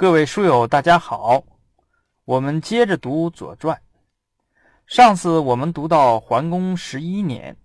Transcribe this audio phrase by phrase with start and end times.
[0.00, 1.42] 各位书友，大家好，
[2.24, 3.76] 我们接着读《左传》。
[4.86, 7.56] 上次我们读到桓公十一年，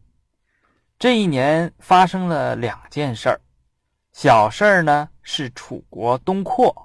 [0.98, 3.40] 这一年发生了两件事儿。
[4.14, 6.76] 小事儿呢是楚国东扩，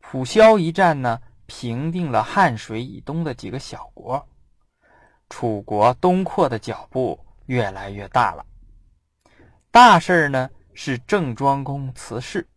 [0.00, 4.26] 蒲萧一战呢平定了汉水以东的几个小国，
[5.28, 8.46] 楚国东扩的脚步越来越大了。
[9.70, 12.48] 大事儿呢是郑庄公辞世，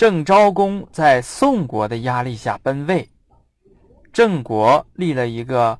[0.00, 3.06] 郑昭公在宋国的压力下奔位，
[4.14, 5.78] 郑国立了一个。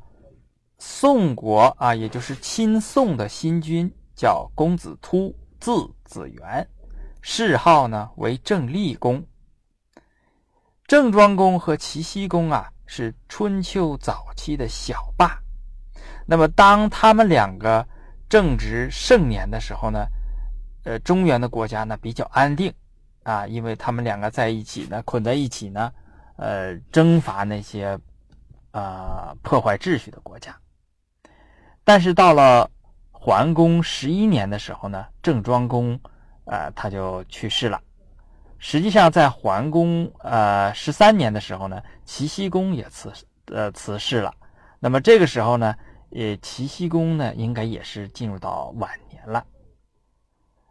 [0.79, 5.73] 宋国啊，也就是亲宋的新君，叫公子突，字
[6.05, 6.69] 子元，
[7.23, 9.25] 谥号呢为郑厉公。
[10.87, 15.39] 郑庄公和齐僖公啊，是春秋早期的小霸。
[16.27, 17.89] 那么，当他们两个
[18.29, 20.07] 正值盛年的时候呢，
[20.85, 22.71] 呃，中原的国家呢比较安定
[23.23, 25.93] 啊，因为他们两个在一起呢，捆在一起呢，
[26.37, 27.99] 呃，征伐那些
[28.71, 30.57] 啊破坏秩序的国家。
[31.85, 32.71] 但是到了
[33.11, 35.99] 桓公十一年的时候呢，郑庄公，
[36.45, 37.81] 呃，他就去世了。
[38.59, 43.11] 实际上，在桓公呃十三年的时候呢，齐僖公也辞
[43.47, 44.35] 呃辞世了。
[44.79, 45.75] 那么这个时候呢，
[46.11, 49.45] 呃，齐僖公呢，应该也是进入到晚年了。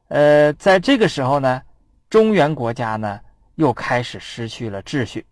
[0.10, 1.62] 呃，在这个时候呢，
[2.10, 3.20] 中原国家呢
[3.54, 5.24] 又开始失去了秩序，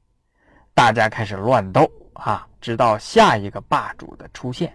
[0.76, 4.72] 大家开始乱斗啊，直到下一个霸主的出现。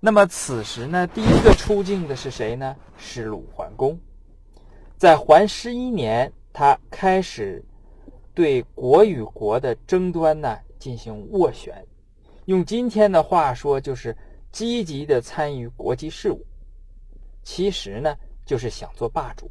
[0.00, 2.74] 那么此时呢，第一个出境的是谁呢？
[2.96, 3.96] 是鲁桓公。
[4.96, 7.64] 在桓十一年，他开始
[8.34, 11.86] 对国与国的争端呢进行斡旋，
[12.46, 14.16] 用今天的话说，就是
[14.50, 16.44] 积极的参与国际事务。
[17.44, 19.48] 其实呢，就是想做霸主。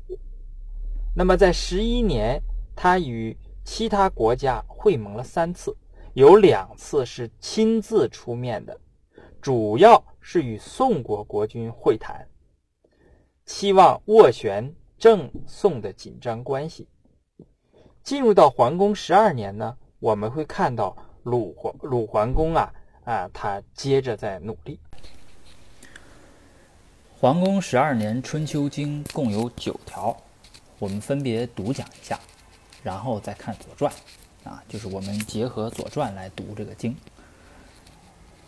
[1.19, 2.39] 那么在十一年，
[2.75, 5.75] 他与其他国家会盟了三次，
[6.13, 8.79] 有两次是亲自出面的，
[9.41, 10.03] 主要。
[10.29, 12.27] 是与宋国国君会谈，
[13.45, 16.85] 期望斡旋郑宋的紧张关系。
[18.03, 22.73] 进入到桓公十二年呢，我们会看到鲁桓鲁桓公啊
[23.05, 24.77] 啊，他接着在努力。
[27.17, 30.13] 桓公十二年《春秋经》共有九条，
[30.79, 32.19] 我们分别读讲一下，
[32.83, 33.91] 然后再看《左传》，
[34.49, 36.95] 啊，就是我们结合《左传》来读这个经。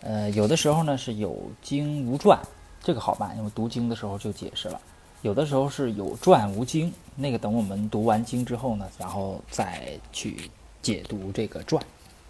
[0.01, 2.39] 呃，有的时候呢是有经无传，
[2.83, 4.79] 这个好办，因为读经的时候就解释了。
[5.21, 10.49] 有的时候是有传无经，那个等我们读完经之后呢，然后再去
[10.81, 11.83] 解读这个传。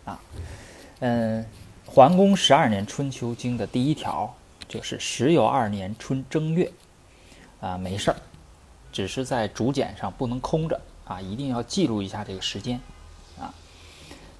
[0.06, 0.20] 啊，
[1.02, 1.46] 嗯，
[1.86, 4.34] 桓公十二年春秋经的第一条
[4.68, 6.72] 就是时有二年春正月，
[7.62, 8.18] 啊，没事儿，
[8.92, 12.80] 只是在竹简上不能空着啊，一定要记录一下这个时间。
[13.40, 13.54] 啊，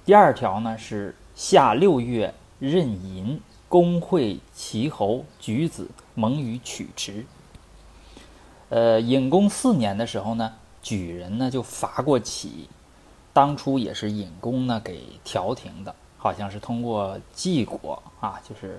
[0.04, 2.34] 第二条呢是夏六月。
[2.60, 3.40] 任寅，
[3.70, 7.24] 公会齐侯举子蒙于曲池。
[8.68, 12.68] 呃，尹公四年的时候呢，举人呢就伐过齐，
[13.32, 18.78] 当初也是尹公呢给调停的，好像是通过晋国啊，就是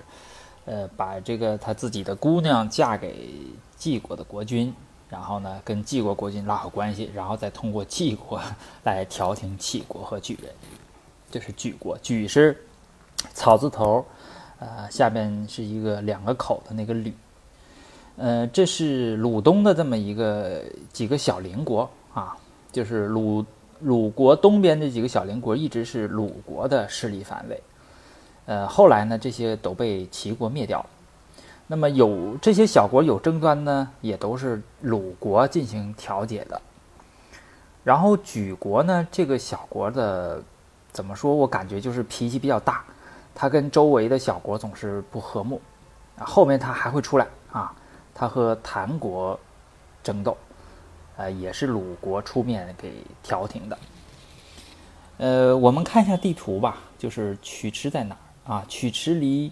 [0.64, 3.30] 呃把这个他自己的姑娘嫁给
[3.76, 4.72] 晋国的国君，
[5.12, 8.40] 然后呢跟晋国国君拉好关系，然后再通过晋国
[8.82, 10.50] 来调停齐国和举人，
[11.30, 12.56] 这是莒国，莒是。
[13.34, 14.04] 草字头，
[14.58, 17.14] 呃，下边是一个两个口的那个吕，
[18.16, 22.36] 呃，这是鲁东的这么一个几个小邻国啊，
[22.72, 23.44] 就是鲁
[23.78, 27.62] 鲁国东边这几个小邻国一直是鲁国的势力范围，
[28.46, 30.86] 呃，后来呢，这些都被齐国灭掉了。
[31.66, 36.60] 那么有这些小国有争端呢，也都是鲁国进行调解的。
[37.84, 40.42] 然后莒国呢，这个小国的
[40.92, 41.34] 怎么说？
[41.34, 42.84] 我感觉就是脾气比较大。
[43.34, 45.60] 他跟周围的小国总是不和睦，
[46.18, 47.74] 后面他还会出来啊，
[48.14, 49.38] 他和谭国
[50.02, 50.36] 争斗，
[51.16, 52.92] 呃，也是鲁国出面给
[53.22, 53.78] 调停的。
[55.16, 58.14] 呃，我们看一下地图吧，就是曲池在哪
[58.44, 58.64] 儿啊？
[58.68, 59.50] 曲池离，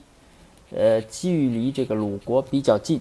[0.70, 3.00] 呃，距离这个鲁国比较近，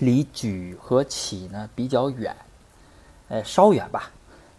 [0.00, 2.34] 离莒和齐呢比较远，
[3.28, 4.10] 呃，稍远吧。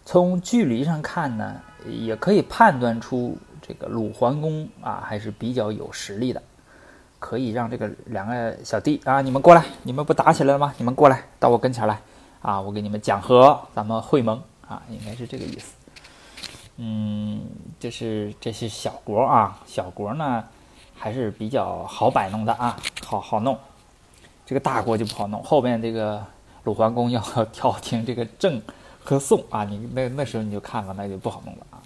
[0.04, 3.36] 从距离上看呢，也可以判断出。
[3.66, 6.42] 这个鲁桓公啊，还是比较有实力的，
[7.18, 10.74] 可以让这个两个小弟啊，你们过来，你们不打起来了吗？
[10.76, 11.98] 你们过来，到我跟前来
[12.42, 14.38] 啊，我给你们讲和，咱们会盟
[14.68, 15.72] 啊，应该是这个意思。
[16.76, 17.40] 嗯，
[17.80, 20.44] 这是这是小国啊，小国呢
[21.04, 22.74] 还是比较好摆弄的啊，
[23.04, 23.58] 好好弄。
[24.46, 26.24] 这个大国就不好弄，后边这个
[26.62, 27.20] 鲁桓公要
[27.52, 28.58] 调停这个郑
[29.02, 31.82] 和宋啊，你那那时候你就看了，那就不好弄了啊。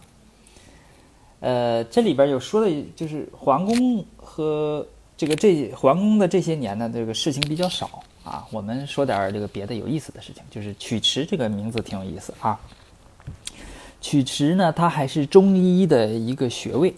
[1.40, 4.86] 呃，这里边有说的就是桓公和
[5.16, 8.46] 这个这桓公的这些年呢，这个事情比较少啊。
[8.52, 12.56] 我们说点这个别的有意思的事情，就是曲池这个名字挺有意思啊。
[14.00, 16.94] 曲池呢，它还是中医的一个穴位，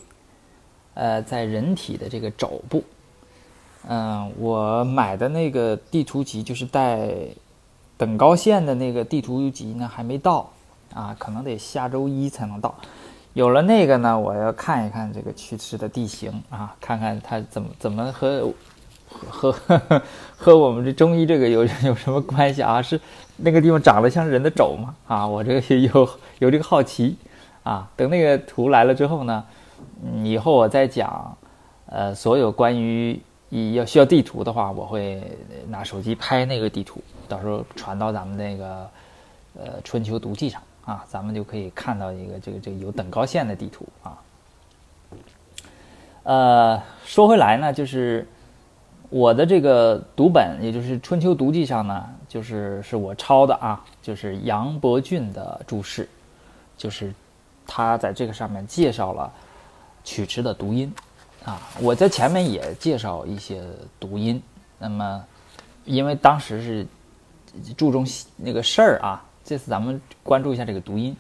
[1.01, 2.85] 呃，在人体的这个肘部。
[3.89, 7.09] 嗯，我买的那个地图集就是带
[7.97, 10.51] 等高线的那个地图集呢，还没到
[10.93, 12.75] 啊，可能得下周一才能到。
[13.33, 18.53] 有了那个呢，我要看一看这个曲池的地形啊，看看它怎么怎么和
[19.09, 20.03] 和和
[20.37, 22.83] 和我们这中医这个有 有什么关系啊？
[22.83, 23.01] 是
[23.39, 24.95] 那个地方长得像人的肘吗？
[25.07, 26.07] 啊，我这个有
[26.41, 27.17] 有这个好奇
[27.63, 27.89] 啊。
[27.97, 29.43] 等那个图来了之后呢，
[30.23, 31.37] 以后我再讲，
[31.87, 33.21] 呃，所有关于。
[33.75, 35.21] 要需要地图的话，我会
[35.67, 38.89] 拿手机拍那个地图，到时候传到咱们那个
[39.59, 44.19] 呃春秋读记上啊，咱们就可以看到一个这个这个有等高线的地图啊。
[46.23, 48.25] 呃，说回来呢，就是
[49.09, 56.09] 我的这个读本，也就是春秋读记上呢，就是是我抄的啊，就是杨伯峻的注释，
[56.77, 57.13] 就是
[57.67, 59.33] 他在这个上面介绍了
[60.05, 60.93] 曲池的读音。
[61.45, 63.65] 啊，我在前面也介绍一些
[63.99, 64.43] 读音。
[64.79, 65.25] 那么，
[65.87, 66.87] 因为当时是
[67.75, 68.07] 注重
[68.37, 71.17] 那个事儿啊，这次咱们关注一下这个读音。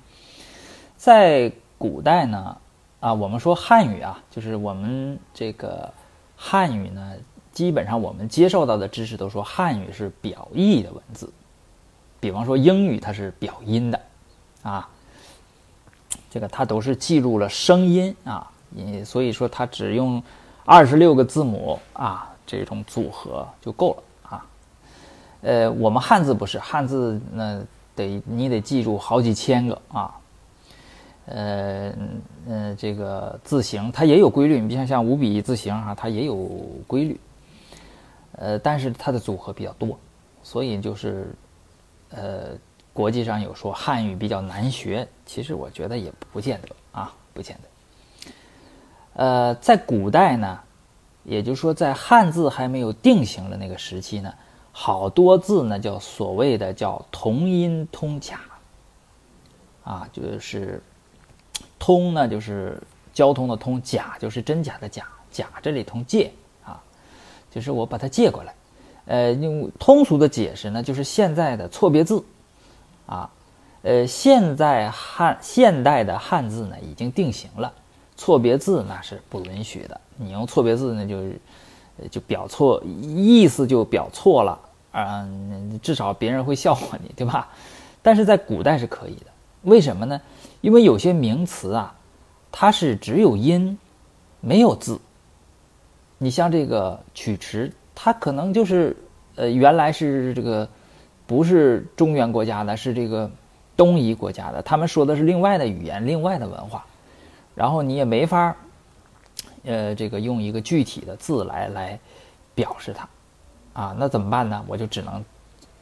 [0.98, 2.56] 在古代呢，
[3.00, 5.90] 啊，我们说汉语啊，就是我们这个
[6.36, 7.14] 汉语呢，
[7.52, 11.32] 基本上我们接受到的知识都说汉语是表意的文字。
[12.20, 14.00] 比方说英语它是表音的，
[14.62, 14.86] 啊，
[16.30, 18.49] 这个它都是记录了声音啊。
[18.70, 20.22] 你所以说，它只用
[20.64, 24.46] 二十六个字母啊，这种组合就够了啊。
[25.42, 27.60] 呃，我们汉字不是汉字，那
[27.94, 30.16] 得你得记住好几千个啊。
[31.26, 31.92] 呃
[32.48, 36.36] 呃，这个字形它也有规律，你像像五笔字形哈，它也有
[36.86, 37.20] 规律。
[38.32, 39.96] 呃，但是它的组合比较多，
[40.42, 41.32] 所以就是
[42.10, 42.48] 呃，
[42.92, 46.68] 国际上有说汉语比较难学，其实我觉得也不见得
[46.98, 47.69] 啊，不见得。
[49.14, 50.58] 呃，在古代呢，
[51.24, 54.32] 也就是说，在汉字还没有定型的那个时期呢，
[54.72, 58.40] 好多字呢叫所谓的叫同音通假，
[59.84, 60.80] 啊，就是
[61.78, 62.80] 通呢就是
[63.12, 66.32] 交通的通，假就是真假的假，假这里通借
[66.64, 66.80] 啊，
[67.50, 68.54] 就是我把它借过来，
[69.06, 72.24] 呃，用通俗的解释呢，就是现在的错别字，
[73.06, 73.28] 啊，
[73.82, 77.72] 呃，现在汉现代的汉字呢已经定型了。
[78.20, 81.22] 错别字那是不允许的，你用错别字那就
[82.10, 84.60] 就表错意思就表错了
[84.92, 85.26] 啊，
[85.80, 87.48] 至少别人会笑话你，对吧？
[88.02, 89.26] 但是在古代是可以的，
[89.62, 90.20] 为什么呢？
[90.60, 91.94] 因为有些名词啊，
[92.52, 93.78] 它是只有音
[94.42, 95.00] 没有字。
[96.18, 98.94] 你像这个曲池，它可能就是
[99.36, 100.68] 呃原来是这个
[101.26, 103.30] 不是中原国家的，是这个
[103.78, 106.84] 东夷国家的，他们说的是另外的语言，另外的文化。
[107.54, 108.56] 然后你也没法
[109.64, 112.00] 呃，这个用一个具体的字来来
[112.54, 113.08] 表示它，
[113.74, 114.64] 啊，那怎么办呢？
[114.66, 115.22] 我就只能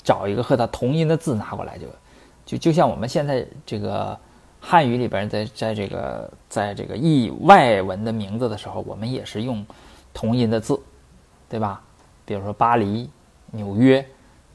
[0.02, 1.86] 找一个和它同音的字拿过来，就
[2.44, 4.18] 就就像我们现在这个
[4.60, 9.64] 汉语里边，在在这个在这个译外文的名字的时候，我们也是用
[10.12, 10.80] 同音的字，
[11.48, 11.80] 对吧？
[12.24, 13.08] 比如说巴黎、
[13.52, 14.04] 纽约，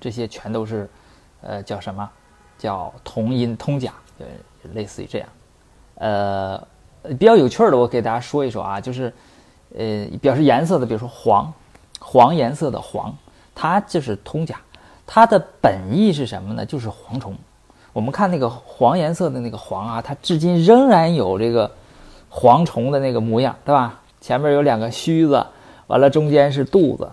[0.01, 0.89] 这些全都是
[1.41, 2.09] 呃叫什么？
[2.57, 4.25] 叫同音通假，呃，
[4.73, 5.29] 类似于这样，
[5.95, 6.67] 呃。
[7.19, 9.13] 比较有趣的，我给大家说一说啊，就是，
[9.77, 11.51] 呃，表示颜色的，比如说黄，
[11.99, 13.13] 黄颜色的黄，
[13.53, 14.59] 它就是通假，
[15.05, 16.65] 它的本意是什么呢？
[16.65, 17.35] 就是蝗虫。
[17.91, 21.69] 我们看那个黄颜色的那个黄啊，它至今仍然有这个
[22.31, 23.99] 蝗虫的那个模样，对吧？
[24.21, 25.45] 前面有两个须子，
[25.87, 27.11] 完了中间是肚子，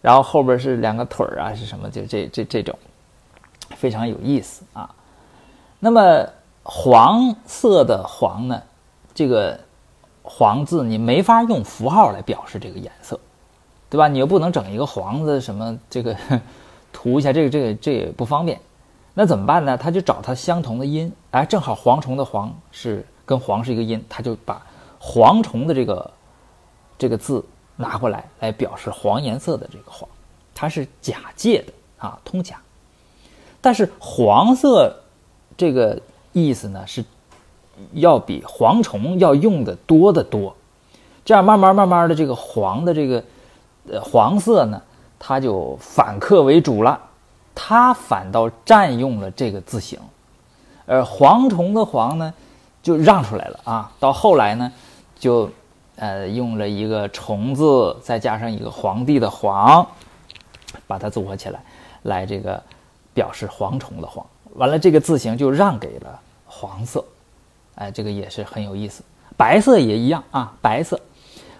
[0.00, 1.90] 然后后边是两个腿儿啊，是什么？
[1.90, 2.76] 就这这这种，
[3.76, 4.94] 非常有意思啊。
[5.78, 6.26] 那么
[6.62, 8.62] 黄色的黄呢？
[9.20, 9.60] 这个
[10.24, 13.20] “黄”字你没法用符号来表示这个颜色，
[13.90, 14.08] 对吧？
[14.08, 16.16] 你又不能整一个黄字什么这个
[16.90, 18.58] 涂一下，这个这个这也不方便。
[19.12, 19.76] 那怎么办呢？
[19.76, 24.66] 他就找它相同的音，哎，正好蝗虫的“蝗”是跟“黄”是一个音，他就把
[24.98, 26.10] 蝗虫的这个
[26.96, 27.44] 这个字
[27.76, 30.08] 拿过来，来表示黄颜色的这个“黄”，
[30.54, 32.56] 它是假借的啊，通假。
[33.60, 34.96] 但是黄色
[35.58, 36.00] 这个
[36.32, 37.04] 意思呢是。
[37.92, 40.54] 要比蝗虫要用的多得多，
[41.24, 43.22] 这样慢慢慢慢的，这个黄的这个
[43.90, 44.80] 呃黄色呢，
[45.18, 47.00] 它就反客为主了，
[47.54, 49.98] 它反倒占用了这个字形，
[50.86, 52.32] 而，蝗虫的蝗呢，
[52.82, 53.92] 就让出来了啊。
[54.00, 54.72] 到后来呢，
[55.18, 55.50] 就
[55.96, 59.86] 呃用了一个虫字，再加上一个皇帝的皇，
[60.86, 61.62] 把它组合起来，
[62.02, 62.62] 来这个
[63.12, 64.24] 表示蝗虫的蝗。
[64.54, 67.04] 完了，这个字形就让给了黄色，
[67.74, 69.02] 哎，这个也是很有意思。
[69.36, 71.00] 白色也一样啊，白色，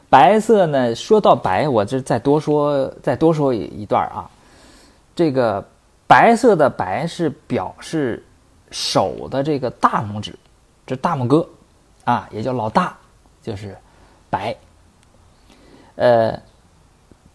[0.08, 4.30] 白色呢，说到白，我这再多说再多说一段啊。
[5.14, 5.66] 这个
[6.06, 8.24] 白色的白是表示。
[8.72, 10.32] 手的这个大拇指，
[10.86, 11.44] 这大拇哥，
[12.04, 12.96] 啊，也叫老大，
[13.42, 13.76] 就是
[14.30, 14.56] 白。
[15.96, 16.40] 呃，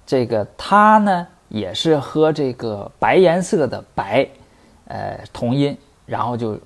[0.06, 4.26] 这个它呢也是和这个白颜色的白，
[4.88, 6.58] 呃，同音，然后就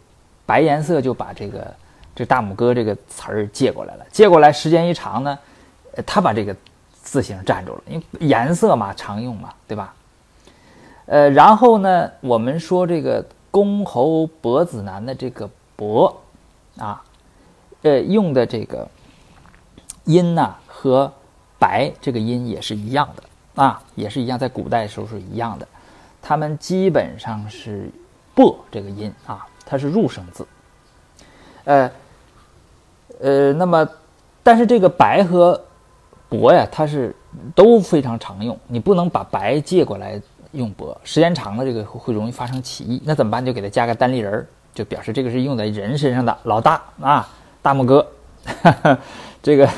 [0.46, 1.74] 白颜色就把这个
[2.20, 4.06] 这大拇哥这个词儿借过来了。
[4.12, 5.40] 借过来时间一长呢，
[6.06, 6.54] 他把这个
[6.92, 9.94] 字形占住了，因为颜色嘛常用嘛，对吧？
[11.06, 13.26] 呃，然后呢，我们说这个。
[13.52, 16.16] 公侯伯子男的这个伯，
[16.78, 17.04] 啊，
[17.82, 18.88] 呃，用的这个
[20.04, 21.12] 音呢和
[21.58, 23.24] 白这个音也是一样的
[23.64, 25.68] 啊，也是一样，在古代的时候是一样的，
[26.22, 27.90] 他们基本上是
[28.36, 30.48] 薄这个音啊，它是入声字，
[31.64, 31.92] 呃，
[33.20, 33.88] 呃，那么
[34.42, 35.62] 但是这个白和
[36.28, 37.16] 伯呀，它是
[37.54, 40.22] 都非常常用，你不能把白借过来。
[40.54, 43.00] 用伯时间长了，这个会容易发生歧义。
[43.06, 43.46] 那怎么办？
[43.46, 47.30] 就给它加个单立人儿，就表示这个是用在人身上的老大啊，
[47.62, 48.04] 大拇哥。
[49.44, 49.70] 这个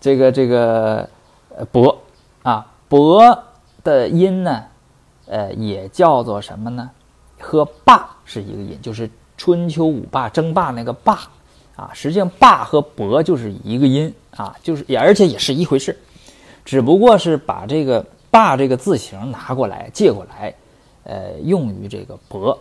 [0.00, 1.08] 这个这个
[1.72, 1.98] 伯
[2.44, 3.36] 啊，伯
[3.82, 4.62] 的音呢，
[5.26, 6.88] 呃，也叫做什么呢？
[7.40, 11.18] 和霸是一个音，就是春秋五霸争霸那个霸
[11.76, 11.90] 啊。
[11.92, 15.98] 实际上霸和伯就是一个音啊，就是也而且也是一回事，
[16.64, 18.04] 只不过是把这个。
[18.32, 20.54] 霸这个字形拿过来借过来，
[21.04, 22.58] 呃，用于这个博。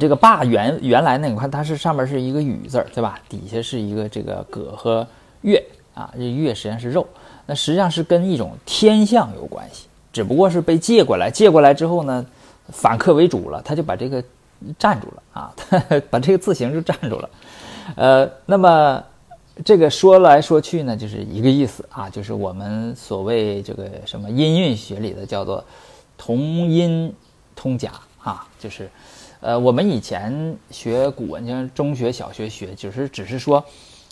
[0.00, 3.20] 这个霸原原来呢，你看它是上面是一个雨字儿，对吧？
[3.28, 5.06] 底下是一个这个葛和
[5.42, 7.06] 月啊，这月实际上是肉，
[7.46, 12.26] 那实际上是跟一种天象有关系，只不过是被借过来，借过来之后呢，
[12.70, 14.20] 反客为主了，他就把这个
[14.76, 15.54] 占住了啊，
[16.10, 17.30] 把这个字形就占住了，
[17.96, 19.02] 呃，那么。
[19.64, 25.64] 这个说来说去呢，就是一个意思啊，就是我们所谓这个什么音韵学里的叫做
[26.16, 27.12] 同音
[27.56, 27.90] 通假
[28.22, 28.88] 啊，就是，
[29.40, 33.64] 呃，我们以前学古文，像中学、小学学，就是只是说，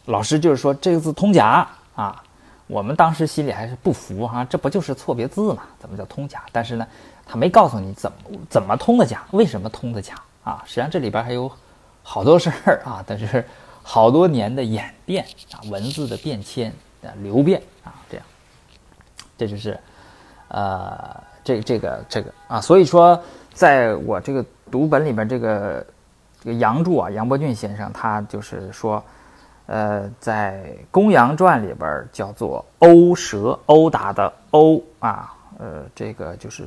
[0.07, 2.21] 老师就是说这个字通假啊，
[2.67, 5.63] 我们当时心里还是不服哈，这不就是错别字嘛？
[5.79, 6.43] 怎么叫通假？
[6.51, 6.85] 但是呢，
[7.25, 8.17] 他没告诉你怎么
[8.51, 10.61] 怎么通的假，为什么通的假啊？
[10.67, 11.49] 实际上这里边还有
[12.03, 13.45] 好多事儿啊，但是。
[13.89, 16.73] 好多年的演变啊，文字的变迁
[17.05, 18.27] 啊，流变啊，这样，
[19.39, 19.79] 这就是，
[20.49, 23.19] 呃，这这个这个啊，所以说，
[23.53, 25.87] 在我这个读本里边，这个
[26.41, 29.01] 这个杨柱啊，杨伯峻先生他就是说，
[29.67, 36.67] 呃，在《公羊传》里边叫做殴蛇，殴打的殴啊，呃，这个就是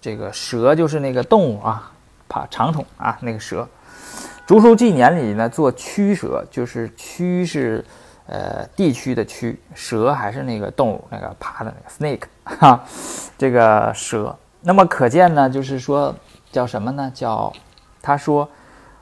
[0.00, 1.92] 这个蛇就是那个动物啊，
[2.26, 3.62] 爬长虫啊，那个蛇。
[4.46, 7.84] 《竹书纪年》里呢，做驱蛇，就是驱是，
[8.26, 12.84] 呃，地区的驱，蛇还是那个动物，那个爬的那个 snake，哈，
[13.36, 14.36] 这个蛇。
[14.62, 16.14] 那么可见呢，就是说
[16.52, 17.10] 叫什么呢？
[17.12, 17.52] 叫
[18.00, 18.48] 他说，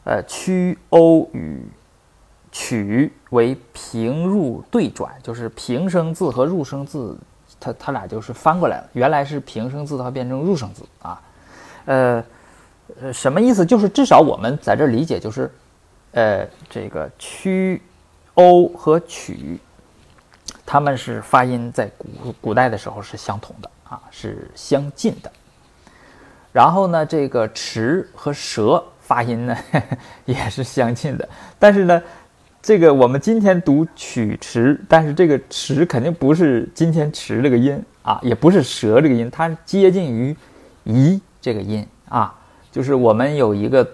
[0.05, 1.63] 呃，驱欧与
[2.51, 7.19] 曲为平入对转，就是平声字和入声字，
[7.61, 8.89] 它它俩就是翻过来了。
[8.95, 11.21] 原来是平声字，它变成入声字啊，
[11.85, 12.25] 呃。
[13.01, 13.65] 呃，什么意思？
[13.65, 15.51] 就是至少我们在这理解，就是，
[16.13, 17.81] 呃，这个曲、
[18.35, 19.59] 欧和曲，
[20.67, 25.33] 他们是发音在古古代的时候是相同的啊，是相近的。
[26.53, 29.57] 然后呢，这个池和舌发音呢
[30.27, 31.29] 也是相近的。
[31.59, 32.03] 但是呢，
[32.63, 40.37] 这个我们今天读曲池，但是这个池肯定不是今天池这个音啊，也不是舌这个音，它接近于
[40.85, 42.33] 夷这个音啊。
[42.75, 43.89] 就是我们有一个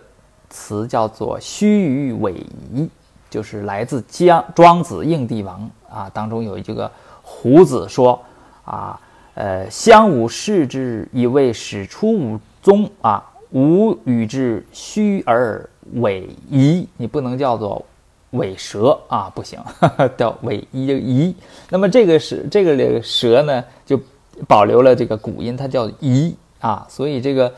[0.49, 2.33] 词叫做虚与委
[2.73, 2.89] 夷，
[3.29, 8.19] 就是来自江庄子应帝王啊当中有一个胡子说
[8.65, 8.99] 啊，
[9.35, 17.85] 呃，相武视之以为始出武宗啊，吾与之虚而委夷，你不能叫做
[18.31, 19.61] 尾蛇啊，不行，
[20.17, 21.37] 叫尾夷夷。
[21.69, 24.01] 那么这个是这个这个蛇呢，就
[24.49, 27.53] 保留了这个古音，它叫夷啊，所以这个。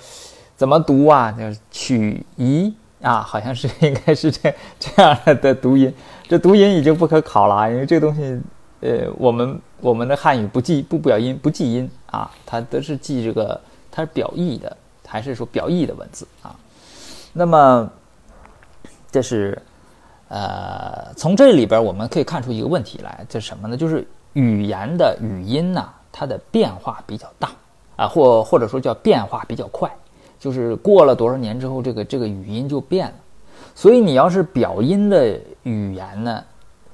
[0.62, 1.32] 怎么读啊？
[1.32, 5.92] 就是曲夷啊，好像是应该是这这样的读音。
[6.28, 8.40] 这读音已经不可考了啊，因为这个东西，
[8.80, 16.54] 呃，我们我们的汉语不记不表音不记音啊，它都是记这个它是表意的，还是说表意的文字啊？
[17.32, 17.90] 那么，
[19.10, 19.60] 这是
[20.28, 23.76] 呃，从这里边我们可以看出一个问题来，这什么呢？
[23.76, 27.50] 就是语言的语音呐，它的变化比较大
[27.96, 29.90] 啊，或或者说叫变化比较快，
[30.42, 33.14] 就是过了多少年之后，这个这个语音就变了。
[33.76, 36.42] 所以你要是表音的语言呢，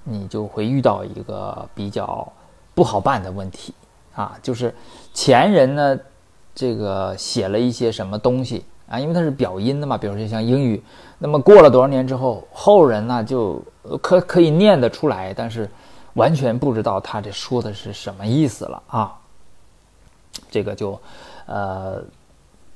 [0.05, 2.31] 你就会遇到一个比较
[2.75, 3.73] 不好办的问题
[4.15, 4.75] 啊，就是
[5.15, 5.99] 前人呢，
[6.55, 10.83] 这个写了一些什么东西啊，因为它是表音的嘛，比如说像英语。
[11.19, 13.63] 那么过了多少年之后，后人呢就
[14.03, 15.67] 可可以念得出来，但是
[16.13, 19.19] 完全不知道他这说的是什么意思了啊。
[20.51, 21.01] 这个就
[21.47, 22.01] 呃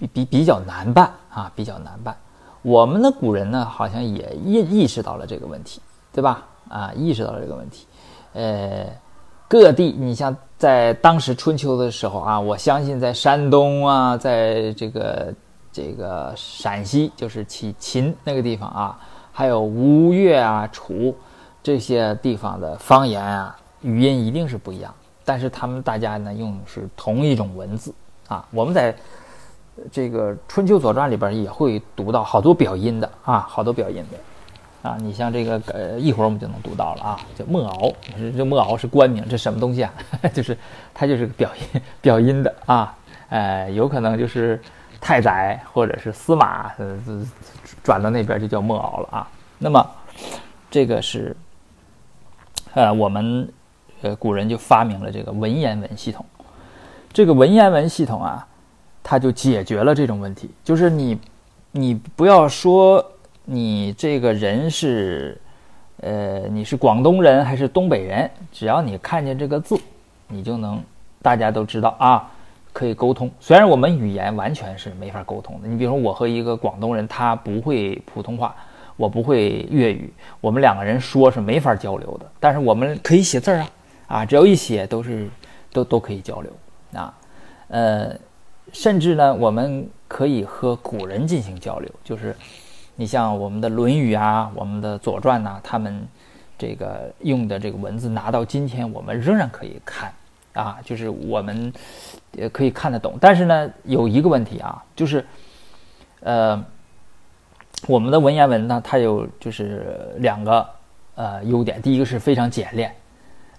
[0.02, 2.16] 比比比较难办啊，比较难办。
[2.62, 5.80] 我们的古人呢，好像也意意识到了这个问题，
[6.12, 6.44] 对吧？
[6.68, 7.86] 啊，意识到了这个问题。
[8.32, 8.86] 呃，
[9.48, 15.34] 各地你像在当时春秋的时候啊，我相信在山东啊，在这个。
[15.74, 18.98] 这个陕西就是齐秦那个地方啊，
[19.32, 21.16] 还有吴越啊、楚
[21.62, 24.94] 这些地方的方言啊，语音一定是不一样。
[25.24, 27.90] 但是他们大家呢用是同一种文字
[28.28, 28.46] 啊。
[28.50, 28.94] 我们在
[29.90, 34.96] 这个《春秋左传》里边也会读到好多表音的啊，好多表音的啊。
[35.00, 37.92] 你像这个呃，一会儿我们就能读到了啊，叫莫敖，
[38.36, 39.92] 这莫敖是官名，这什么东西啊？
[40.32, 40.56] 就是
[40.92, 42.96] 它就是个表音表音的啊，
[43.28, 44.60] 呃，有可能就是。
[45.04, 46.96] 太宰或者是司马，呃，
[47.82, 49.28] 转到那边就叫莫敖了啊。
[49.58, 49.84] 那么，
[50.70, 51.36] 这个是，
[52.74, 53.52] 呃，我们
[54.02, 56.24] 呃古人就发明了这个文言文系统。
[57.12, 58.46] 这个文言文系统啊，
[59.02, 60.50] 它就解决了这种问题。
[60.62, 61.18] 就是你，
[61.70, 63.04] 你不要说
[63.44, 65.40] 你这个人是，
[65.98, 69.78] 呃，你是广东人还是东北人，只要你看见这个字，
[70.28, 70.82] 你就能
[71.20, 72.30] 大家都知道啊。
[72.74, 75.68] 可以沟通，虽然我们语言完全是没法沟通的。
[75.68, 78.56] 你比如说，我和一个广东人，他不会普通话，
[78.96, 82.24] 我不会粤语，我们两个人说是没法交流的。
[82.40, 83.68] 但是我们可以写字儿啊，
[84.06, 85.28] 啊，只要一写都是
[85.70, 86.50] 都都可以交流
[86.94, 87.14] 啊。
[87.68, 88.16] 呃，
[88.72, 92.36] 甚至呢，我们可以和古人进行交流，就是
[92.96, 96.06] 你像我们的《论语》啊，我们的《左传》呐，他们
[96.58, 100.12] 这个用的这个文字拿到今天，我们仍然可以看。
[100.54, 101.72] 啊，就是我们
[102.32, 105.24] 也可以看得懂，但是呢，有一个问题啊，就是，
[106.20, 106.62] 呃，
[107.86, 110.68] 我们的文言文呢，它有就是两个
[111.14, 112.94] 呃优点，第一个是非常简练，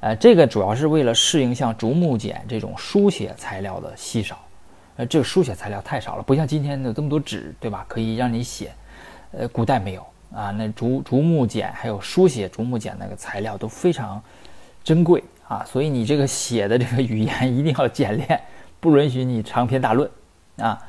[0.02, 4.38] 呃，这个主要是为了适应像竹木简这种书写材料的稀少，
[4.96, 7.86] 呃，这个书写材料太少了，不像今天的这么多纸，对吧？
[7.88, 8.72] 可以让你写，
[9.32, 14.22] 呃，古代没有啊，那竹竹木简还有书写竹木简那个材料都非常
[14.84, 15.24] 珍贵。
[15.46, 18.42] 啊，所以你这个写的这个语言一定要简练，
[18.80, 20.10] 不允许你长篇大论，
[20.58, 20.82] 啊。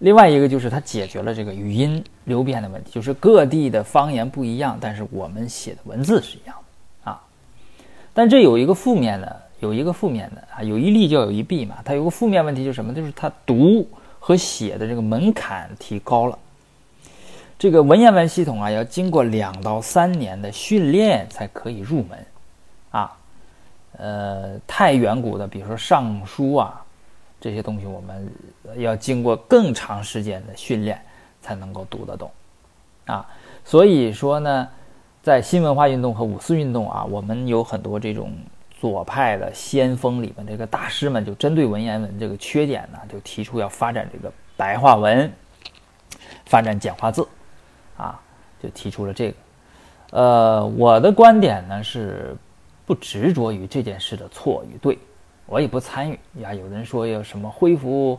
[0.00, 6.56] 另外一个就是它解决了这个语音流变的问题，就是各地的方言不一样，但是我们写的文字是一样
[7.04, 7.22] 的啊。
[8.12, 11.76] 但这有一个负面的，有一个负面的啊，有一利就有一弊嘛。
[11.84, 12.92] 它有个负面问题就是什么？
[12.92, 16.36] 就是它读和写的这个门槛提高了。
[17.58, 22.26] 这个文言文系统啊，要经过两到三年的训练才可以入门，
[22.90, 23.16] 啊。
[23.98, 26.82] 呃，太远古的，比如说《尚书》啊，
[27.38, 28.32] 这些东西我们
[28.78, 30.98] 要经过更长时间的训练
[31.42, 32.30] 才能够读得懂，
[33.04, 33.28] 啊，
[33.66, 34.66] 所以说呢，
[35.22, 38.32] 在新文化运动和五四运动啊，我们有很多这种
[38.82, 45.32] 左派的先锋里面这个大师们，就针对文言文这个缺点呢，就提出要发展这个白话文，
[46.46, 47.24] 发展简化字，
[47.96, 48.20] 啊，
[48.60, 49.36] 就提出了这个。
[50.10, 52.36] 呃，我的观点呢是。
[52.84, 54.98] 不执着于这件事的错与对，
[55.46, 56.52] 我也不参与呀。
[56.52, 58.18] 有人说要什么恢复，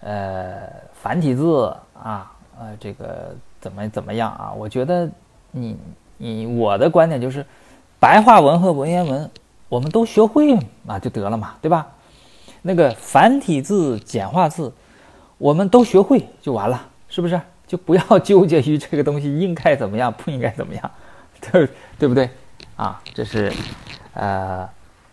[0.00, 0.62] 呃，
[0.94, 4.52] 繁体字啊，呃，这个怎么怎么样啊？
[4.56, 5.08] 我觉得
[5.50, 5.76] 你
[6.16, 7.44] 你我的观点就是，
[8.00, 9.30] 白话文和文言文
[9.70, 10.54] 我们都学会
[10.86, 11.86] 啊就得了嘛，对吧？
[12.60, 14.70] 那个繁体字、简化字，
[15.38, 17.40] 我们都学会就完了，是不是？
[17.66, 20.90] 就不要纠结于这个东西应该怎么样，不应该怎么样，
[21.40, 21.68] 对
[22.00, 22.28] 对不对？
[22.74, 23.52] 啊，这是，
[24.12, 24.68] 呃，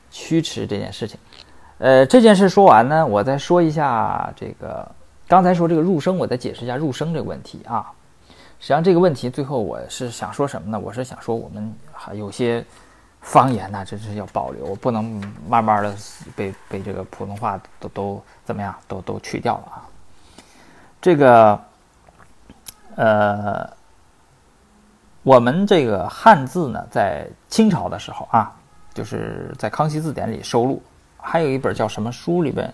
[0.10, 1.20] 驱驰这件事情，
[1.78, 4.90] 呃，这件事说完呢，我再说一下这个，
[5.28, 7.92] 刚才说这个入声，我再解释一下入声这个问题啊。
[8.60, 10.80] 实际上这个问题最后我是想说什么呢？
[10.80, 12.66] 我是想说我们还有些
[13.28, 15.96] 方言呢，这是要保留，不能慢慢的
[16.36, 19.84] 被被这个普通话都都怎么样，都都去掉了啊。
[21.02, 21.62] 这个，
[22.96, 23.78] 呃。
[25.24, 28.50] 我们这个汉字呢，在清朝的时候啊，
[28.94, 30.82] 就是在《康熙字典》里收录，
[31.18, 32.74] 还有一本叫什么书里边，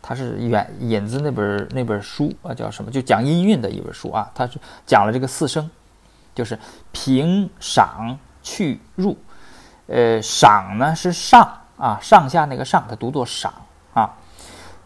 [0.00, 2.90] 它是远引自那本那本书啊，叫什么？
[2.92, 5.68] 就讲音韵的一本书啊，它是讲了这个四声，
[6.36, 6.56] 就是
[6.92, 9.18] 平赏去入。
[9.88, 13.52] 呃，赏呢是上啊，上下那个上，它读作赏
[13.94, 14.10] 啊。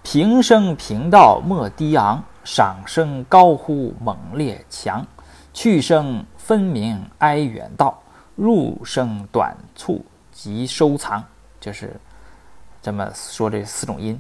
[0.05, 5.05] 平声平道莫低昂，赏声高呼猛烈强。
[5.53, 8.01] 去声分明哀远道，
[8.37, 11.23] 入声短促即收藏。
[11.61, 11.95] 就是
[12.81, 14.19] 这么说这四种音。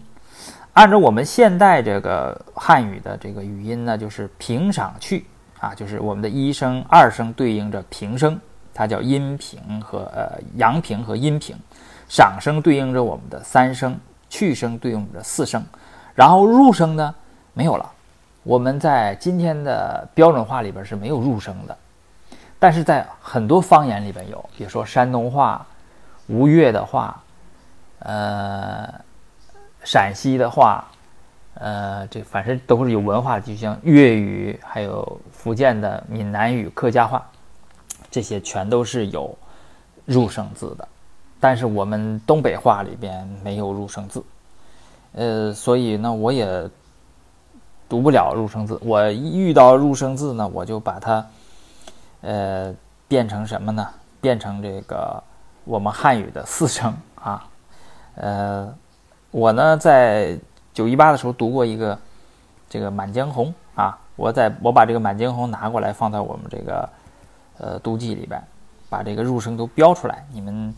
[0.75, 5.27] 按照我们现代这个汉语的这个语音呢，就是平赏去
[5.59, 8.41] 啊，就是我们的一声、二声对应着平声。
[8.75, 11.57] 它叫阴平和呃阳平和阴平，
[12.09, 15.63] 赏声对应着我们的三声，去声对应着四声，
[16.15, 17.15] 然后入声呢
[17.53, 17.91] 没有了。
[18.43, 21.77] 我们在今天的标准化里边是没有入声的，
[22.59, 25.65] 但是在很多方言里边有，比如说山东话、
[26.27, 27.23] 吴越的话，
[28.01, 28.93] 呃，
[29.85, 30.85] 陕西的话，
[31.55, 37.25] 呃，这反正都是有文化的，就像粤语，还有福建的闽南语、客家话。
[38.13, 39.35] 这些全都是有
[40.05, 40.87] 入声字的，
[41.41, 44.23] 但是我们东北话里边没有入声字，
[45.15, 46.69] 呃，所以呢，我也
[47.89, 48.79] 读不了入声字。
[48.85, 51.27] 我遇到入声字呢，我就把它
[52.21, 52.75] 呃
[53.09, 53.89] 变成什么呢？
[54.21, 55.23] 变成这个
[55.65, 57.49] 我们汉语的四声啊。
[58.17, 58.75] 呃，
[59.31, 60.39] 我呢在
[60.75, 61.99] 九一八的时候读过一个
[62.69, 63.47] 这个《满江红》
[63.81, 66.87] 啊，我在我把这个《满江红》拿过来放在我们这个。
[67.63, 68.43] 呃，读记里边，
[68.91, 70.75] 把这个入声都标出来，你们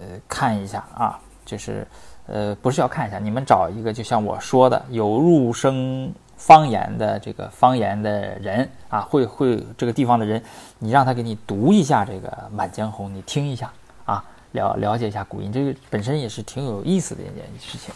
[0.00, 1.86] 呃看一下啊，就是
[2.26, 10.42] 呃不是要看一下，你们找一个就像我说的有入声方言的这个方言的人啊，会会这个地方的人，
[10.80, 13.72] 你让他给你读一下这个《满江红》，你听一下
[14.04, 17.94] 啊，了了解一下古音，这个本身也是挺有意思的一件事情。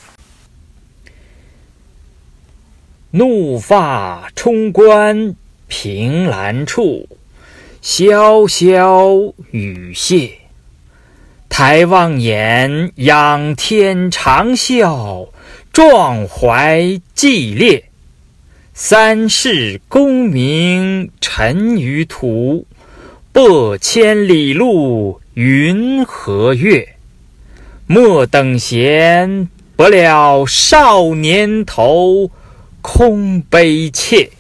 [3.11, 5.35] 怒发冲冠，
[5.67, 7.07] 凭栏处。
[7.83, 10.31] 潇潇雨歇，
[11.49, 15.31] 抬望眼，仰天长啸，
[15.73, 17.87] 壮怀激烈。
[18.73, 22.67] 三世功名尘与土，
[23.33, 23.43] 百
[23.81, 26.95] 千里路云和月。
[27.89, 32.31] 莫等闲，不料少年头，
[32.81, 34.31] 空悲切。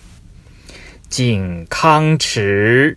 [1.08, 2.96] 靖康耻。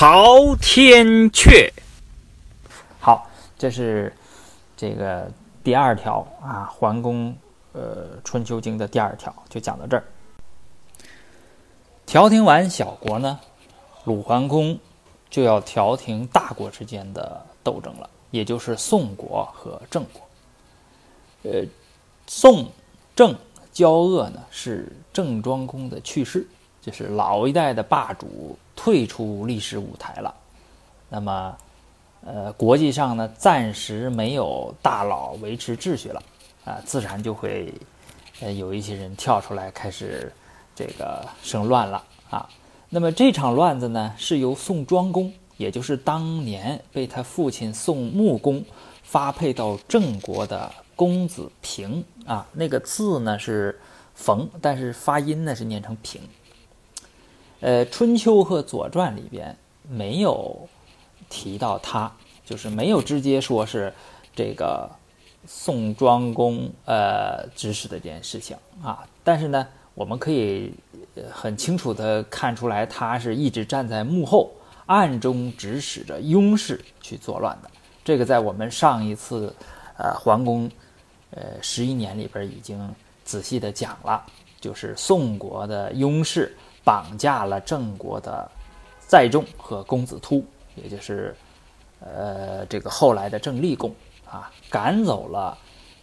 [0.00, 1.70] 朝天阙。
[2.98, 4.10] 好，这是
[4.74, 5.30] 这个
[5.62, 7.36] 第二条啊，桓公
[7.74, 10.04] 呃《春秋经》的第二条就讲到这儿。
[12.06, 13.38] 调停完小国呢，
[14.04, 14.78] 鲁桓公
[15.28, 20.22] 就要调停大国之间的斗争了，也就是宋国和郑国。
[21.42, 21.62] 呃，
[22.26, 22.66] 宋
[23.14, 23.36] 郑
[23.70, 26.48] 交恶呢，是郑庄公的去世，
[26.80, 28.58] 就是老一代的霸主。
[28.82, 30.34] 退出历史舞台了，
[31.10, 31.54] 那么，
[32.24, 36.22] 呃，国际上呢，暂时没有大佬维持秩序了，
[36.64, 37.74] 啊，自然就会，
[38.40, 40.32] 呃，有一些人跳出来开始
[40.74, 42.48] 这个生乱了啊。
[42.88, 48.64] 那么这场乱子呢，是由宋庄公，也就是当年被他父亲宋穆公
[49.02, 53.78] 发配到郑国的公子平啊，那个字呢是
[54.14, 56.22] 冯，但是发音呢是念成平。
[57.60, 59.54] 呃，《春秋》和《左传》里边
[59.86, 60.66] 没有
[61.28, 62.10] 提到他，
[62.44, 63.92] 就是没有直接说是
[64.34, 64.90] 这个
[65.46, 69.06] 宋庄公呃指使的这件事情啊。
[69.22, 70.72] 但是呢，我们可以
[71.30, 74.50] 很清楚的看出来，他是一直站在幕后，
[74.86, 77.70] 暗中指使着雍氏去作乱的。
[78.02, 79.54] 这个在我们上一次
[79.98, 80.70] 呃桓公
[81.32, 84.24] 呃十一年里边已经仔细的讲了，
[84.58, 86.56] 就是宋国的雍氏。
[86.84, 88.50] 绑架了郑国的
[89.06, 91.34] 载仲和公子突，也就是
[92.00, 95.56] 呃这个后来的郑立公啊，赶走了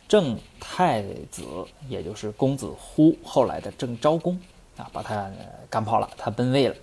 [0.08, 1.44] 郑太子，
[1.90, 4.40] 也就是公子忽后来的郑昭公
[4.78, 5.30] 啊，把他
[5.70, 6.76] 赶跑了，他奔位了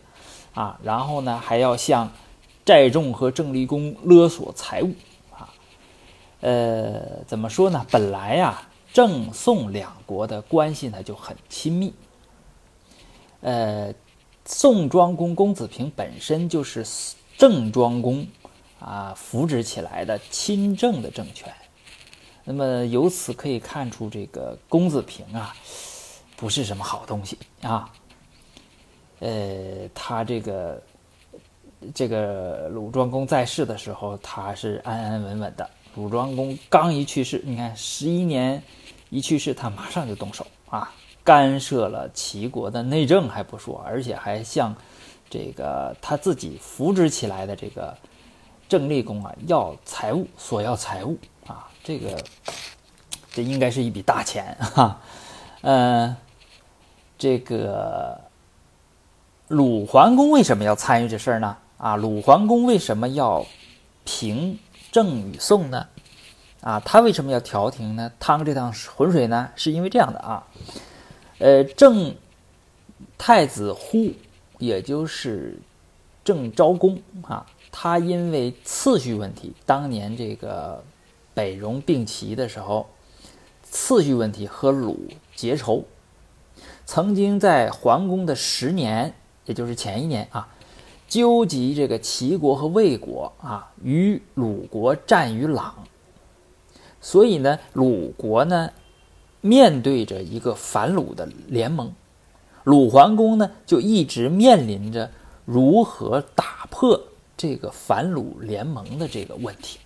[0.54, 0.78] 啊。
[0.82, 2.10] 然后呢，还要向
[2.64, 4.92] 载仲和郑立公勒索财物
[5.32, 5.48] 啊。
[6.40, 7.86] 呃，怎么说呢？
[7.90, 11.94] 本来呀，郑宋两国的关系呢就很亲密。
[13.44, 13.92] 呃，
[14.46, 16.82] 宋庄公公子平本身就是
[17.36, 18.26] 郑庄公
[18.80, 21.52] 啊扶植起来的亲政的政权。
[22.42, 25.54] 那么由此可以看出，这个公子平啊，
[26.36, 27.92] 不是什么好东西啊。
[29.20, 30.82] 呃，他这个
[31.94, 35.68] 这个鲁庄公在世的时候，他是安安稳稳的。
[35.94, 38.62] 鲁庄公刚一去世，你看十一年
[39.10, 40.90] 一去世，他马上就动手啊，
[41.24, 44.76] 干涉了齐国的内政还不说，而且还向
[45.30, 47.96] 这个他自己扶植起来的这个
[48.68, 51.68] 郑立公啊要财物，索要财物啊。
[51.82, 52.16] 这个，
[53.30, 55.00] 这应该是一笔大钱哈，
[55.60, 56.16] 呃，
[57.18, 58.18] 这个
[59.48, 61.56] 鲁桓公为什么要参与这事儿呢？
[61.76, 63.44] 啊，鲁桓公为什么要
[64.04, 64.58] 平
[64.90, 65.86] 郑与宋呢？
[66.62, 68.10] 啊，他为什么要调停呢？
[68.18, 69.50] 趟这趟浑水呢？
[69.56, 70.46] 是因为这样的啊，
[71.38, 72.14] 呃，郑
[73.18, 74.12] 太子忽，
[74.58, 75.58] 也就是
[76.24, 80.82] 郑昭公啊，他因为次序问题，当年这个。
[81.36, 82.86] 北戎并齐的时候，
[83.64, 84.96] 次序问题和鲁
[85.34, 85.82] 结仇，
[86.86, 89.12] 曾经在桓公的十年，
[89.44, 90.46] 也就是前一年啊，
[91.08, 95.74] 纠集这个齐国和魏国啊，与鲁国战于朗。
[97.00, 98.70] 所以呢，鲁国呢，
[99.44, 101.92] 面对着一个反鲁的联盟，
[102.64, 105.10] 鲁桓公呢，就一直面临着
[105.44, 106.98] 如何打破
[107.36, 109.78] 这个反鲁联盟的这个问题。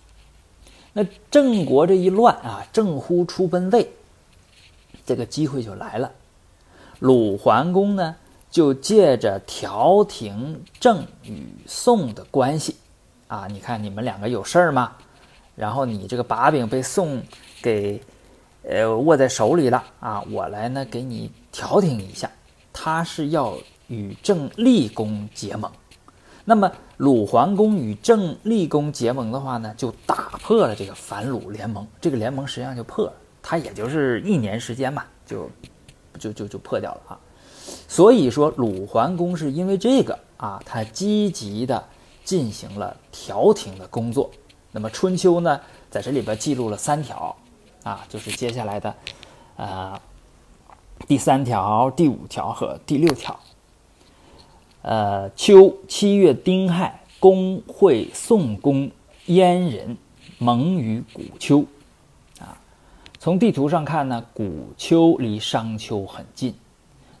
[0.93, 3.91] 那郑国这一乱啊，郑乎出奔魏，
[5.05, 6.09] 这个机会就来了。
[6.99, 8.15] 鲁桓公呢，
[8.49, 12.77] 就借着调停郑与宋的关系，
[13.27, 14.93] 啊，你看你们两个有事儿吗？
[15.57, 17.21] 然后你这个把柄被宋
[17.61, 18.01] 给
[18.69, 22.29] 呃握在手里了啊，我来呢给你调停一下。
[22.71, 25.69] 他是要与郑立公结盟。
[26.45, 35.49] 那么鲁桓公与郑立公结盟的话呢，就打破了这个反鲁联盟，这个联盟实际上就破了，他也就是一年时间嘛，就
[36.17, 37.19] 就就就破掉了啊。
[37.87, 41.83] 所以说鲁桓公是因为这个啊，他积极的
[42.23, 44.29] 进行了调停的工作。
[44.71, 47.35] 那么春秋呢，在这里边记录了三条
[47.83, 48.95] 啊，就是接下来的
[49.55, 49.99] 呃
[51.07, 53.39] 第三条、第五条和第六条。
[54.81, 58.89] 呃，秋七月丁亥，公会宋公
[59.25, 59.97] 燕人
[60.37, 61.65] 盟于古丘。
[62.39, 62.57] 啊，
[63.19, 66.53] 从地图上看呢，古丘离商丘很近，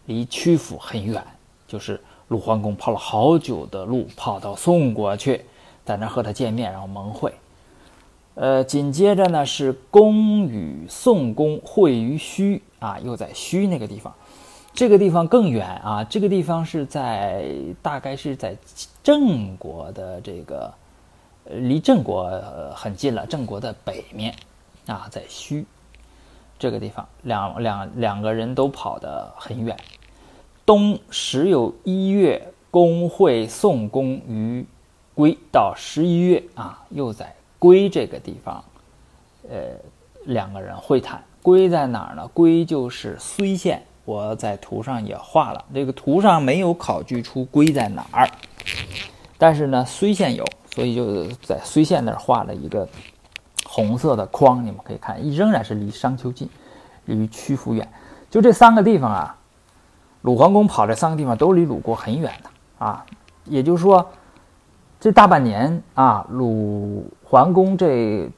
[0.05, 1.21] 离曲阜很远。
[1.67, 5.45] 就是鲁桓公跑了好久的路，跑到宋国去，
[5.83, 7.33] 在那和他见面，然后盟会。
[8.39, 14.15] 呃，紧接着呢，是公与宋公会于胥啊，又在胥那个地方。
[14.73, 16.05] 这个地方更远啊！
[16.05, 18.55] 这个地方是在大概是在
[19.03, 20.73] 郑国的这个，
[21.49, 22.31] 离郑国
[22.73, 23.25] 很近了。
[23.25, 24.33] 郑国的北面
[24.85, 25.65] 啊，在胥
[26.57, 29.75] 这个地方，两两两个人都跑得很远。
[30.65, 34.65] 冬时有一月，公会宋公于
[35.13, 38.63] 归，到十一月啊，又在归这个地方，
[39.49, 39.57] 呃，
[40.23, 41.21] 两个人会谈。
[41.43, 42.27] 归在哪儿呢？
[42.33, 43.83] 归就是睢县。
[44.05, 48.27] 我在图上也画了，这个图上没有考据出归在哪儿，
[49.37, 50.43] 但是呢，睢县有，
[50.73, 52.89] 所以就在睢县那儿画了一个
[53.65, 56.49] 红色的框，你们可以看，仍然是离商丘近，
[57.05, 57.87] 离曲阜远。
[58.31, 59.37] 就这三个地方啊，
[60.23, 62.49] 鲁桓公跑这三个地方都离鲁国很远的
[62.83, 63.05] 啊，
[63.45, 64.09] 也就是说，
[64.99, 68.29] 这大半年啊，鲁桓公这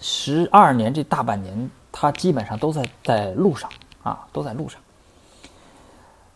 [0.00, 3.70] 十二年这大半年，他基本上都在在路上
[4.02, 4.80] 啊，都在路上。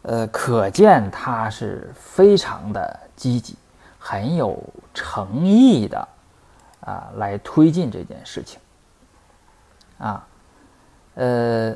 [0.02, 3.56] 呃，可见他是非常的积极，
[3.98, 6.06] 很有诚意的
[6.80, 8.60] 啊，来推进这件事情。
[9.96, 10.26] 啊，
[11.14, 11.74] 呃，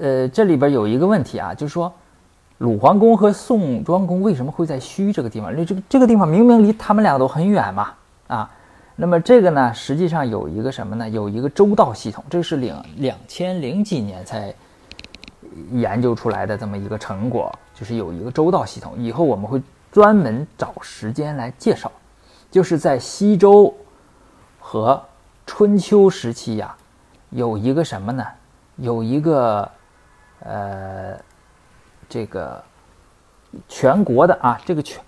[0.00, 1.92] 呃，这里边有一个问题啊，就是说，
[2.62, 5.54] 鲁桓公和宋庄公为什么会在胥这个地方？
[5.56, 7.92] 这这个这个地方明明离他们两个都很远嘛，
[8.28, 8.48] 啊，
[8.94, 11.08] 那么这个呢，实际上有一个什么呢？
[11.08, 14.54] 有一个周道系统，这是两两千零几年才。
[15.72, 18.96] 研究出来的这么一个成果，就是有一个周道系统。
[18.96, 21.92] 以后我们会专门找时间来介绍。
[22.50, 23.74] 就是在西周
[24.58, 25.02] 和
[25.44, 26.74] 春秋时期呀，
[27.28, 28.24] 有一个什么呢？
[28.76, 29.70] 有一个
[30.40, 31.18] 呃，
[32.12, 32.62] 这个
[33.66, 35.00] 全国的啊，这个全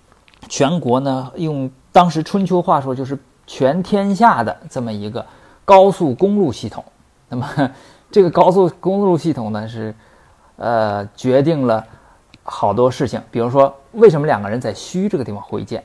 [0.49, 3.15] 全国呢，用当时春秋话说，就是
[3.45, 5.23] 全天下的这么一个
[5.63, 6.83] 高速公路系统。
[7.29, 7.71] 那么
[8.09, 9.93] 这个高速公路系统呢是。
[10.57, 11.85] 呃，决定了
[12.41, 15.83] 好多事情，比如说为什么两个人在虚这个地方会见，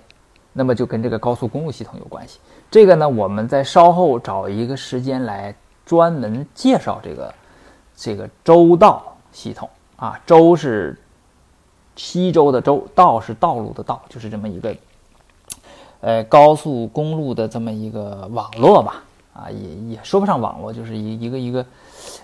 [0.53, 2.39] 那么就跟这个高速公路系统有关系。
[2.71, 5.53] 这个呢，我们在稍后找一个时间来
[5.85, 7.35] 专门介绍这个
[7.97, 10.97] 这个周道系统啊，周是
[12.01, 14.75] 西周的周，道是道路的道，就是这么一个
[16.01, 19.05] 呃高速公路的这么一个网络吧。
[19.35, 21.65] 啊，也也说不上网络，就是一一个一个，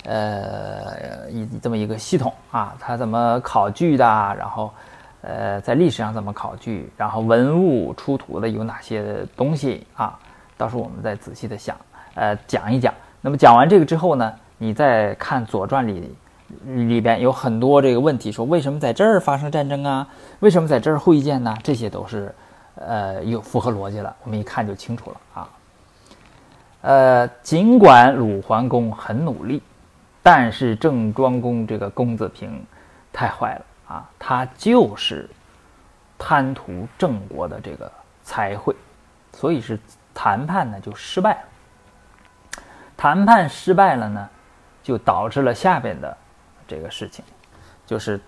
[0.04, 2.74] 呃，一这么一个系统啊。
[2.80, 4.04] 它怎么考据的？
[4.36, 4.70] 然后，
[5.20, 6.90] 呃，在历史上怎么考据？
[6.96, 10.18] 然后文物出土的有哪些东西啊？
[10.56, 11.76] 到时候我们再仔细的想，
[12.14, 12.92] 呃，讲一讲。
[13.20, 16.12] 那么讲完这个之后呢，你再看《左传》里
[16.64, 20.06] 里边有很多这个问题，说为什么在这儿发生战争啊？
[20.40, 21.56] 为什么在这儿会见呢？
[21.62, 22.34] 这些都是，
[22.76, 24.14] 呃，有符合逻辑了。
[24.22, 25.48] 我们一看就清楚了啊。
[26.82, 29.60] 呃，尽管鲁桓公很努力，
[30.22, 32.64] 但是郑庄公这个公子平
[33.12, 34.08] 太坏了啊！
[34.18, 35.28] 他就是
[36.16, 37.90] 贪图郑国的这个
[38.22, 38.74] 财会，
[39.32, 39.78] 所以是
[40.14, 42.62] 谈判呢就失败了。
[42.96, 44.28] 谈判失败了呢，
[44.82, 46.16] 就导致了下边的
[46.66, 47.24] 这个事情，
[47.86, 48.18] 就是《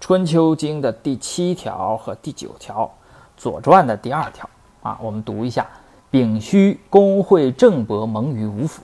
[0.00, 2.84] 春秋经》的第七条和第九条，
[3.36, 4.48] 《左传》的第二条
[4.82, 5.66] 啊，我们读一下。
[6.08, 8.82] 丙戌，公会郑伯盟于吴府。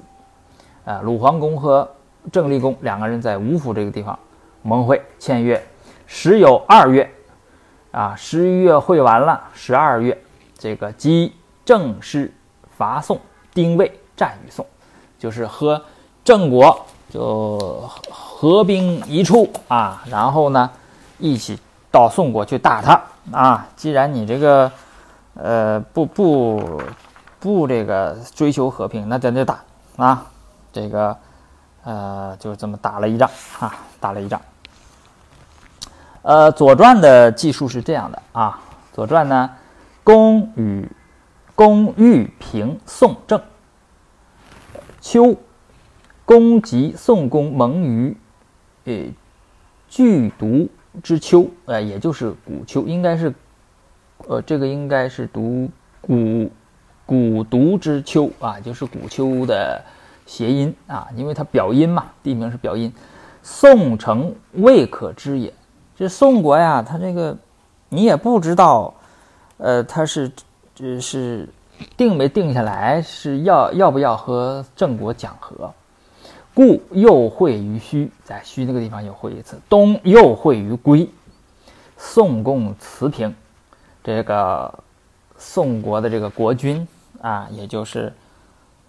[0.84, 1.88] 啊，鲁桓公和
[2.30, 4.18] 郑厉公两个人在吴府这个地方
[4.62, 5.64] 盟会签约。
[6.06, 7.10] 时有二月，
[7.92, 10.20] 啊，十一月会完了，十二月，
[10.58, 11.32] 这个即
[11.64, 12.34] 郑师
[12.76, 13.18] 伐宋，
[13.54, 14.66] 丁未战于宋，
[15.18, 15.82] 就是和
[16.24, 17.88] 郑国就
[18.42, 20.68] 合兵一处啊，然后呢，
[21.20, 21.56] 一起
[21.92, 23.00] 到宋国去打他
[23.30, 23.68] 啊。
[23.76, 24.72] 既然你这个，
[25.34, 26.82] 呃，不不。
[27.38, 29.58] 不，这个追求和平，那咱就打
[29.96, 30.24] 啊！
[30.72, 31.16] 这个，
[31.84, 34.40] 呃，就这么打了一仗啊，打了一仗。
[36.22, 38.60] 呃，《左传》的记述是这样的啊，
[38.94, 39.50] 《左传》呢，
[40.04, 40.88] 公与
[41.56, 43.40] 公欲平宋郑，
[45.00, 45.34] 秋，
[46.24, 48.16] 公及宋公盟于，
[48.84, 48.94] 呃，
[49.88, 50.68] 巨毒
[51.02, 53.32] 之秋，呃，也就是古秋，应该是，
[54.28, 56.50] 呃，这个应该是读古。
[57.04, 59.82] 古毒之秋啊，就是古丘的
[60.24, 62.90] 谐音啊，因为它表音嘛，地名是表音。
[63.42, 65.52] 宋城未可知也，
[65.96, 67.36] 这宋国呀，它这个
[67.88, 68.94] 你也不知道，
[69.58, 70.30] 呃，它是
[70.74, 71.46] 这是
[71.96, 75.74] 定没定下来，是要要不要和郑国讲和，
[76.54, 81.08] 故又会于虚，在虚那个地方又会一次，东又会于归，
[81.96, 83.34] 宋共辞平，
[84.04, 84.72] 这个
[85.36, 86.86] 宋国的这个国君。
[87.20, 88.12] 啊，也就是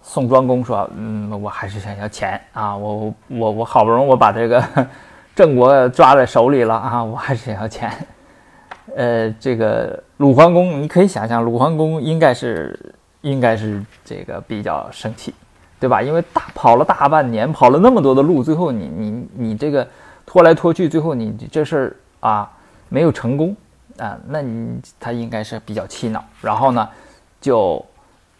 [0.02, 2.76] 宋庄公说：“嗯，我还是想要钱啊！
[2.76, 4.88] 我我我好不容易我把这个
[5.36, 7.92] 郑国抓在手里了啊，我还是想要钱。”
[8.96, 15.32] 呃，这个鲁桓公，你可以想象，鲁桓公应该是应该是这个比较生气，
[15.84, 16.00] 对吧？
[16.00, 19.86] 因为大跑了大半年，跑了那么多的路，最后你你你这个
[20.24, 22.50] 拖来拖去，最后你这事儿啊
[22.88, 23.54] 没有成功
[23.98, 26.88] 啊，那你他应该是比较气恼，然后呢
[27.40, 27.84] 就。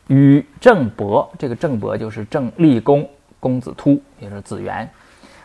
[0.09, 3.09] 与郑伯，这个郑伯就是郑立公
[3.40, 4.87] 公子突，也是子元，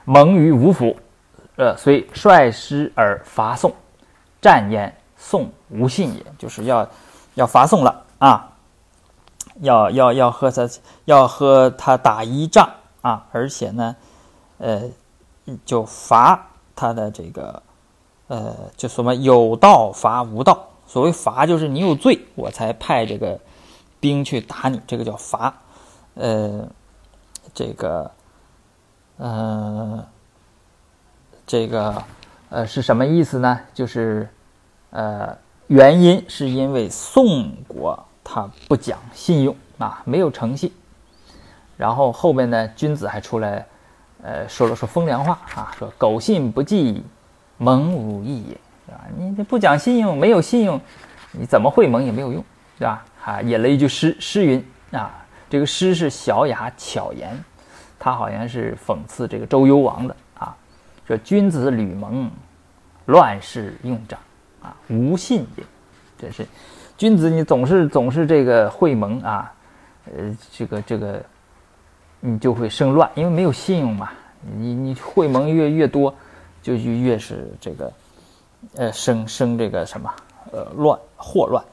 [0.03, 0.93] 盟于吴府，
[1.55, 3.73] 呃，遂率师而伐宋，
[4.41, 6.85] 战焉，宋无信也，就是要
[7.35, 8.48] 要伐宋了啊，
[9.59, 10.69] 要要要和他
[11.05, 12.69] 要和他打一仗
[13.01, 13.95] 啊，而且呢，
[14.57, 14.83] 呃，
[15.65, 17.61] 就罚他的这个，
[18.27, 23.39] 呃，就什么有道罚无道，所谓罚就是你有罪，我才派这个。
[24.01, 25.53] 兵去打你，这个叫罚，
[26.13, 26.65] 呃，
[27.53, 28.09] 这个，
[29.17, 30.07] 呃，
[31.45, 32.01] 这个，
[32.49, 33.59] 呃，是什么意思呢？
[33.73, 34.29] 就是，
[34.91, 40.71] 呃，原因是因为宋国他不讲信用啊，没有诚信。
[41.75, 43.65] 然后后边呢，君子还出来，
[44.21, 47.03] 呃，说了说风凉话啊，说苟信不济，
[47.57, 49.01] 盟无益也，对吧？
[49.17, 50.79] 你这不讲信用，没有信用，
[51.31, 52.43] 你怎么会盟也没有用，
[52.77, 53.03] 对吧？
[53.25, 57.43] 啊，引了一句诗，诗云啊，这个诗是小雅巧言，
[57.97, 60.55] 他好像是讽刺这个周幽王的啊，
[61.07, 62.29] 说君子吕蒙，
[63.07, 64.19] 乱世用长
[64.61, 65.63] 啊，无信也，
[66.19, 66.45] 这是
[66.99, 69.53] 君子你总是总是这个会盟啊，
[70.13, 71.23] 呃，这个这个
[72.19, 74.09] 你就会生乱，因为没有信用嘛，
[74.57, 76.13] 你你会盟越越多，
[76.61, 77.93] 就就越是这个
[78.75, 80.13] 呃生生这个什么
[80.51, 81.63] 呃乱祸乱。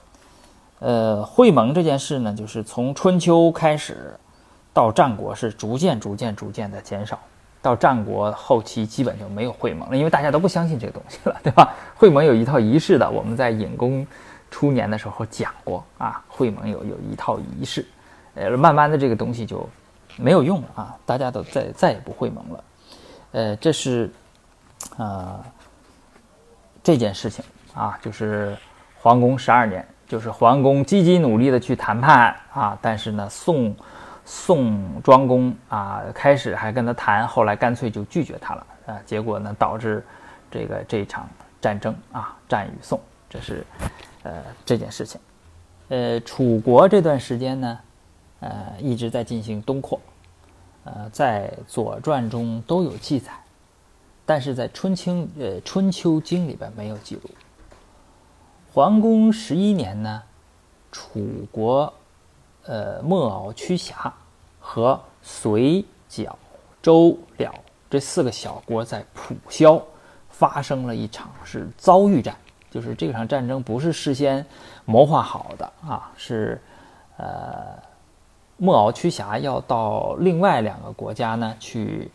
[0.79, 4.15] 呃，会盟这件事呢，就是从春秋开始，
[4.73, 7.19] 到战国是逐渐、逐渐、逐渐的减少。
[7.61, 11.75] 到战国后期基本就没有会盟了，因为大家都不相信这个东西了，对吧？
[11.97, 14.07] 会盟有一套仪式的，我们在引弓
[14.57, 17.87] 初年的时候讲过啊，会盟有有一套仪式，
[18.35, 19.69] 呃，慢慢的这个东西就
[20.17, 22.65] 没有用了啊，大家都再再也不会盟了，
[23.33, 24.11] 呃，这是
[24.97, 25.45] 啊
[26.83, 27.45] 这件事情
[27.75, 28.57] 啊，就是
[28.99, 33.77] 皇宫十二年，就是皇宫积极努力的去谈判啊，但是呢，宋。
[34.29, 38.97] 宋庄公啊，开始还跟他谈，后来干脆就拒绝他了啊。
[39.07, 40.05] 结果呢，导致
[40.51, 41.29] 这个这场
[41.61, 43.01] 战争啊，战与宋，
[43.31, 43.65] 这是
[44.27, 45.21] 呃这件事情。
[45.89, 47.79] 呃，楚国这段时间呢，
[48.41, 50.01] 呃一直在进行东扩，
[50.85, 53.33] 呃，在《左传》中都有记载，
[54.25, 57.31] 但是在《春秋》呃《春秋经》里边没有记录。
[58.73, 60.23] 桓公十一年呢，
[60.91, 61.93] 楚国。
[62.69, 64.13] 呃，莫敖、屈瑕
[64.59, 66.37] 和随、角、
[66.83, 67.55] 周、了
[67.89, 69.81] 这四个小国在蒲萧
[70.31, 72.37] 发生了一场是遭遇战，
[72.77, 74.45] 就是这场战争不是事先
[74.85, 76.61] 谋划好的啊，是
[77.17, 77.73] 呃
[78.59, 82.11] 莫敖、屈瑕要到另外两个国家呢去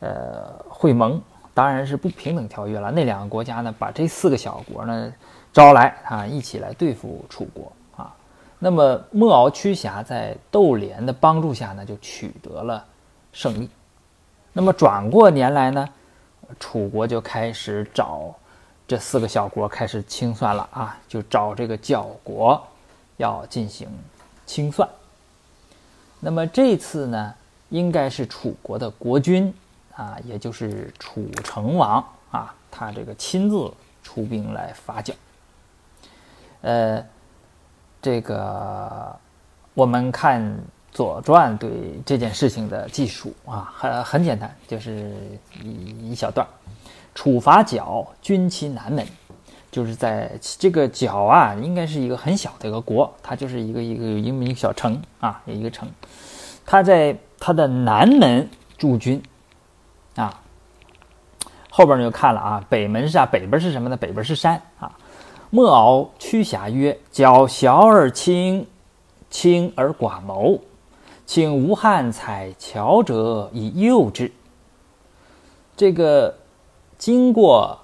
[0.00, 1.18] 呃会盟，
[1.54, 2.90] 当然是不平等条约了。
[2.90, 5.10] 那两个国家呢，把这四个小国呢
[5.50, 8.14] 招来啊，一起来对付楚国啊。
[8.58, 12.84] 那么莫敖屈瑕在窦连的帮助下呢，就取得了
[13.32, 13.70] 胜利。
[14.52, 15.88] 那么转过年来呢，
[16.60, 18.34] 楚国就开始找
[18.92, 22.62] 这四个小国开始清算了啊，就找这个角国
[23.16, 23.88] 要进行
[24.44, 24.86] 清算。
[26.20, 27.34] 那么这次呢，
[27.70, 29.50] 应该是楚国的国君
[29.96, 33.72] 啊，也就是楚成王啊，他这个亲自
[34.02, 35.14] 出兵来发角，
[36.60, 37.02] 呃。
[38.02, 39.16] 这个
[39.74, 40.42] 我们看
[40.90, 41.70] 《左传》对
[42.04, 45.14] 这件事情的记述啊，很很简单，就是
[45.62, 46.44] 一一小段
[47.14, 49.06] 处罚角，军其南门，
[49.70, 55.88] 就是在这个角啊，应该是一个很小的一个国，它就是一个一个一个小城啊，有一个城，
[56.64, 59.22] 它在它的南门驻军
[60.16, 60.40] 啊。
[61.74, 63.96] 后边就看了啊，北门是啊，北边是什么呢？
[63.96, 64.94] 北边是山啊。
[65.48, 68.66] 莫敖屈瑕曰：“较小而轻，
[69.30, 70.60] 轻而寡谋，
[71.26, 74.32] 请吴汉采樵者以诱之。”
[75.76, 76.34] 这个
[77.02, 77.76] 经过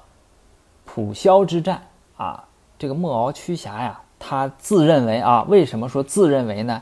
[0.84, 1.82] 蒲萧之战
[2.16, 2.44] 啊，
[2.78, 6.80] 这个莫敖屈瑕呀，他自认为啊，为什么说自认为呢？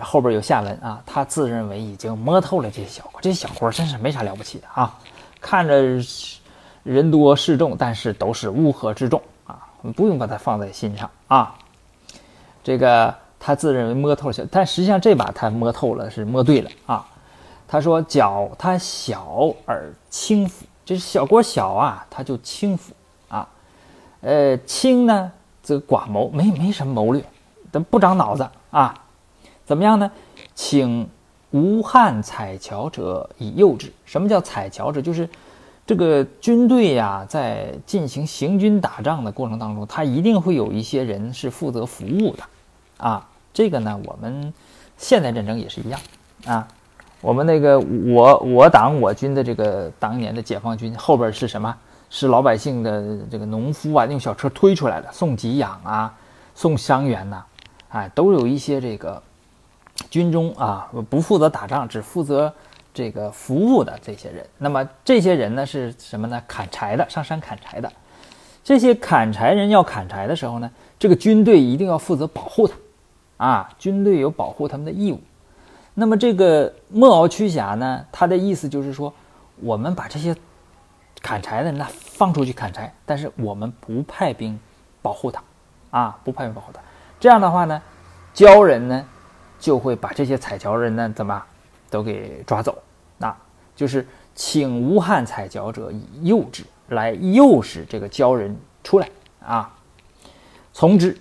[0.00, 4.98] 后边有下文啊，他自认为已经摸透了这些小国，这些小国真是没啥了不起的啊，
[5.42, 5.78] 看着
[6.84, 9.60] 人多势众，但是都是乌合之众啊。
[9.94, 11.54] 不用把它放在心上啊，
[12.62, 17.06] 这个他自认为摸透了，但实际上这把他摸透了，是摸对了啊。
[17.68, 22.92] 他说：“脚他小而轻浮，这是小国小啊，他就轻浮
[23.28, 23.48] 啊。
[24.20, 25.32] 呃，轻呢
[25.62, 27.24] 则寡谋，没没什么谋略，
[27.72, 28.94] 他不长脑子啊。
[29.64, 30.10] 怎么样呢？
[30.54, 31.08] 请
[31.50, 33.92] 吴汉采樵者以诱之。
[34.04, 35.00] 什么叫采樵者？
[35.00, 35.28] 就是。”
[35.86, 42.42] 这个军队呀，在进行行军打仗的过程当中，他一定会有一些人是负责服务的，
[42.96, 44.54] 啊，这个呢，我们
[44.96, 46.00] 现代战争也是一样，
[46.46, 46.66] 啊，
[47.24, 51.74] 我们那个我我党我军的这个当年的解放军后边是什么？
[52.10, 56.14] 是老百姓的这个农夫啊，用小车推出来的，送给养啊，
[56.54, 57.42] 送伤员呐，
[57.88, 59.22] 哎，都有一些这个
[60.10, 62.52] 军中啊，不负责打仗，只负责。
[62.92, 66.40] 这个服务的这些人，那么这些人呢是什么呢？
[66.46, 67.92] 砍柴的，上山砍柴的。
[68.62, 72.74] 这些砍柴人要砍柴的时候呢，这个军队一定要负责保护他，
[73.38, 75.18] 啊，军队有保护他们的义务。
[75.94, 79.12] 那么这个莫敖屈瑕呢，他的意思就是说，
[79.56, 80.36] 我们把这些
[81.22, 84.58] 砍柴的人呢放出去砍柴，但是我们不派兵
[85.00, 85.42] 保护他，
[85.90, 86.80] 啊，不派兵保护他。
[87.18, 87.80] 这样的话呢，
[88.34, 89.06] 鲛人呢
[89.58, 91.42] 就会把这些采樵人呢怎么？
[91.90, 92.76] 都给抓走，
[93.18, 93.32] 那
[93.76, 99.08] 就是请吴汉采樵者以诱之，来诱使这个鲛人出来
[99.40, 99.72] 啊。
[100.72, 101.16] 从之，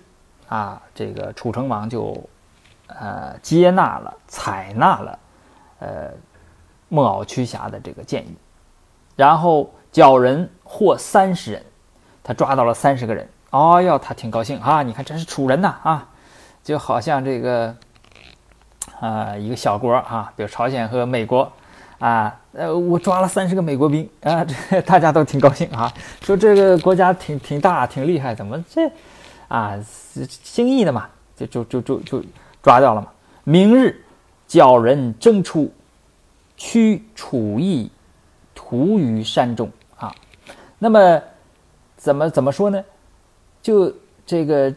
[0.47, 2.19] 啊，这个楚成王就
[2.99, 5.19] 呃接纳了、采纳了
[5.79, 6.11] 呃
[6.89, 8.35] 莫敖屈瑕的这个建议，
[9.15, 11.63] 然后鲛人获三十人，
[12.23, 14.83] 他抓到了三十个人，哦哟，他挺高兴啊！
[14.83, 16.07] 你看，这是楚人呐啊，
[16.63, 17.75] 就好像这个。
[18.99, 21.51] 啊，一个小国啊，比如朝鲜和美国，
[21.99, 25.91] 啊，呃，我抓了三十个美国兵啊，这大家都挺高兴啊，
[26.21, 28.89] 说这个国家挺挺大，挺厉害，怎么这，
[29.49, 29.77] 啊，
[30.27, 32.23] 兴义的嘛，就就就就就
[32.63, 33.09] 抓掉了嘛。
[33.43, 34.03] 明日，
[34.47, 35.71] 叫人征出，
[36.57, 37.91] 驱楚邑
[38.55, 40.15] 屠于山中啊。
[40.79, 41.21] 那么
[41.95, 42.83] 怎么怎么说呢？
[43.61, 43.93] 就
[44.25, 44.73] 这个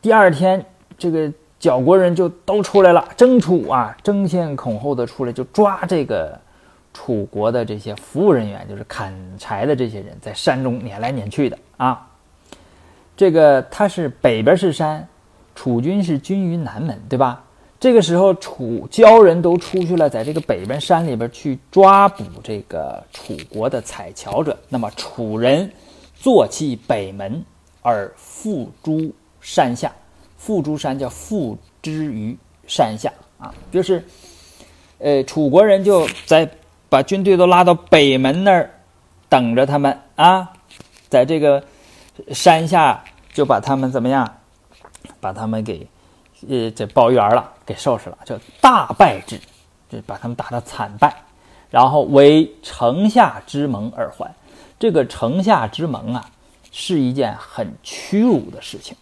[0.00, 0.64] 第二天，
[0.96, 6.38] 这个缴国人就都出来了，争楚啊，争先恐后的出来就抓这个
[6.94, 12.06] 楚国的这些服务人员，就是砍柴的这些人，在山中撵来撵去的啊。
[13.14, 15.06] 这个他是北边是山，
[15.60, 17.44] 楚军是军于南门，对吧？
[17.78, 24.58] 这个时候，楚交人都出去了，在这个北边山里边去抓捕这个楚国的采樵者。
[24.70, 25.70] 那么，楚人
[26.14, 27.44] 坐骑北门
[27.82, 29.92] 而付诸山下，
[30.38, 32.34] 付诸山叫付之于
[32.66, 34.02] 山下啊，就是，
[34.96, 36.48] 呃，楚国人就在
[36.88, 38.70] 把军队都拉到北门那儿
[39.28, 40.54] 等着他们啊，
[41.10, 41.62] 在这个
[42.32, 43.04] 山下
[43.34, 44.36] 就把他们怎么样，
[45.20, 45.86] 把他们给。
[46.48, 49.38] 呃，这包圆了，给收拾了，叫大败之，
[49.90, 51.14] 就把他们打得惨败，
[51.68, 54.34] 然后为城下之盟而还。
[54.78, 56.30] 这个城下之盟啊，
[56.72, 58.96] 是一件很屈辱的事情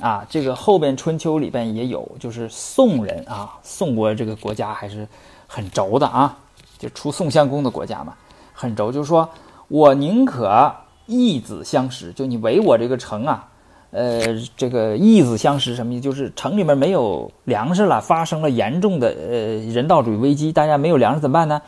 [0.00, 0.26] 啊。
[0.30, 5.06] 这个后边春秋里边也有，就是宋人啊，宋国这个国家还是
[5.46, 6.34] 很轴的啊，
[6.78, 8.16] 就出宋襄公的国家嘛，
[8.54, 9.28] 很轴，就是说
[9.68, 10.74] 我宁可
[11.04, 13.46] 义子相食，就你围我这个城啊。
[13.92, 16.02] 呃，这个义子相食什么意思？
[16.02, 19.36] 就是城里面没有粮食了，发生了严重的呃
[19.70, 21.60] 人道主义危机，大家没有粮食怎么办呢？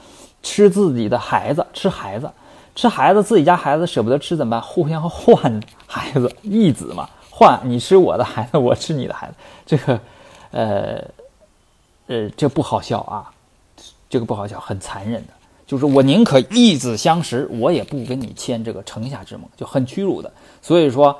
[0.43, 2.31] 吃自己的孩子，吃孩子，
[2.75, 4.63] 吃孩子，自己家孩子舍不得吃怎么办？
[4.63, 9.35] 互相换孩子，义子嘛，换你吃我的孩子，我吃你的孩子，
[9.67, 10.01] 这个，
[10.51, 11.05] 呃，
[12.07, 13.31] 呃，这不好笑啊，
[14.09, 15.33] 这个不好笑，很残忍的，
[15.67, 21.15] 就是我宁可义子相食，我也不跟你签这个城下之盟，就很屈辱的，所以说。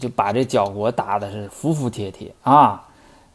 [0.00, 2.82] 就把这缴国打的是服服帖帖啊，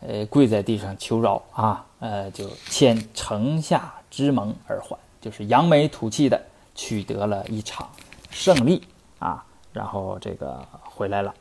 [0.02, 6.42] 呃，跪在地上求饶啊，呃，就签城下之盟而还，就是扬眉吐气的
[6.74, 7.88] 取得了一场
[8.30, 8.88] 胜利
[9.20, 9.44] 啊，
[9.74, 11.34] 然后这个回来了。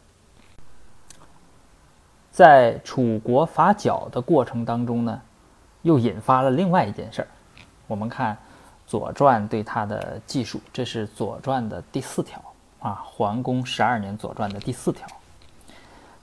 [2.31, 5.23] 在楚国伐缴的过程当中呢，
[5.83, 7.29] 又引发了另外一件事儿。
[7.87, 8.35] 我们看
[8.87, 12.43] 《左传》对他的记述，这是《左传》的第四条。
[12.87, 15.05] 啊，桓公十二年左传的第四条，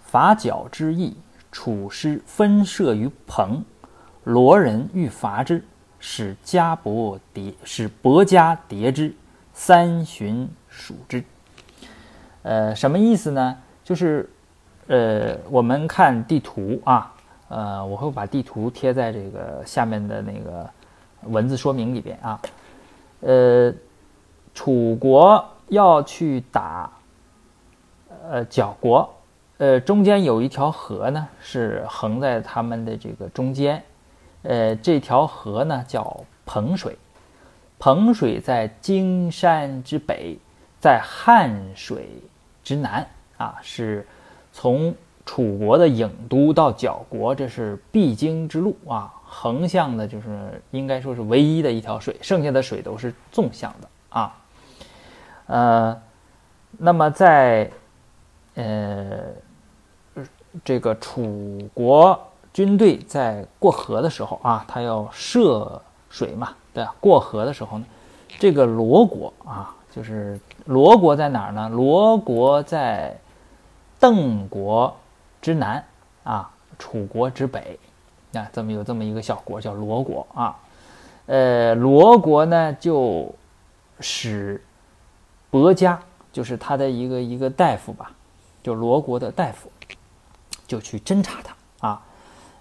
[0.06, 1.14] 伐缴之役，
[1.52, 3.62] 楚师分设于彭，
[4.24, 5.62] 罗人欲伐之，
[6.00, 9.14] 使家伯迭，使伯家迭之，
[9.52, 11.22] 三旬属之。
[12.44, 13.58] 呃，什么意思呢？
[13.84, 14.30] 就是，
[14.88, 17.14] 呃，我们看地图啊，
[17.50, 20.70] 呃，我会把地图贴在这个下面的那个
[21.24, 22.40] 文字说明里边啊，
[23.20, 23.74] 呃，
[24.54, 25.46] 楚国。
[25.70, 26.92] 要去打，
[28.30, 29.10] 呃，角国，
[29.58, 33.84] 呃，中间有一条河呢，是横在他们的这个中间，
[34.44, 36.98] 呃，这条河呢叫彭水，
[37.80, 40.38] 彭水在荆山之北，
[40.80, 42.08] 在汉水
[42.64, 43.08] 之南
[43.38, 44.06] 啊，是
[44.52, 44.94] 从
[45.26, 54.36] 楚国的郢都到角国，这是必经之路啊，横向的，就是应该说是唯一的一条水，剩下的水都是纵向的啊。
[55.46, 56.02] 呃，
[56.78, 57.70] 那么在
[58.56, 59.20] 呃
[60.64, 62.18] 这个楚国
[62.54, 66.96] 军队在过河的时候啊，他要涉水嘛，对吧？
[67.02, 67.86] 过河的时候呢，
[68.40, 71.68] 这个罗国啊，就是罗国在哪儿呢？
[71.70, 73.18] 罗国在
[74.00, 74.96] 邓国
[75.42, 75.84] 之南
[76.24, 77.78] 啊，楚国之北
[78.34, 80.56] 啊，这么有这么一个小国叫罗国啊。
[81.26, 83.34] 呃，罗国呢就
[84.00, 84.64] 使。
[85.54, 86.00] 伯家
[86.32, 88.12] 就是他的一个一个大夫吧，
[88.64, 89.72] 就罗国的大夫，
[90.66, 92.02] 就去侦查他啊，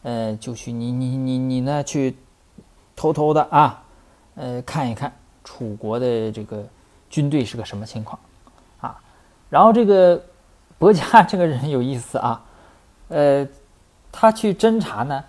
[0.03, 2.15] 呃，就去你你你你呢去
[2.95, 3.83] 偷偷的啊，
[4.35, 5.11] 呃，看一看
[5.43, 6.63] 楚国的这个
[7.09, 8.19] 军队是个什么情况
[8.79, 9.01] 啊。
[9.49, 10.23] 然后这个
[10.77, 12.45] 伯家 这个人有意思啊，
[13.09, 13.49] 呃，
[14.13, 15.25] 他去侦查呢，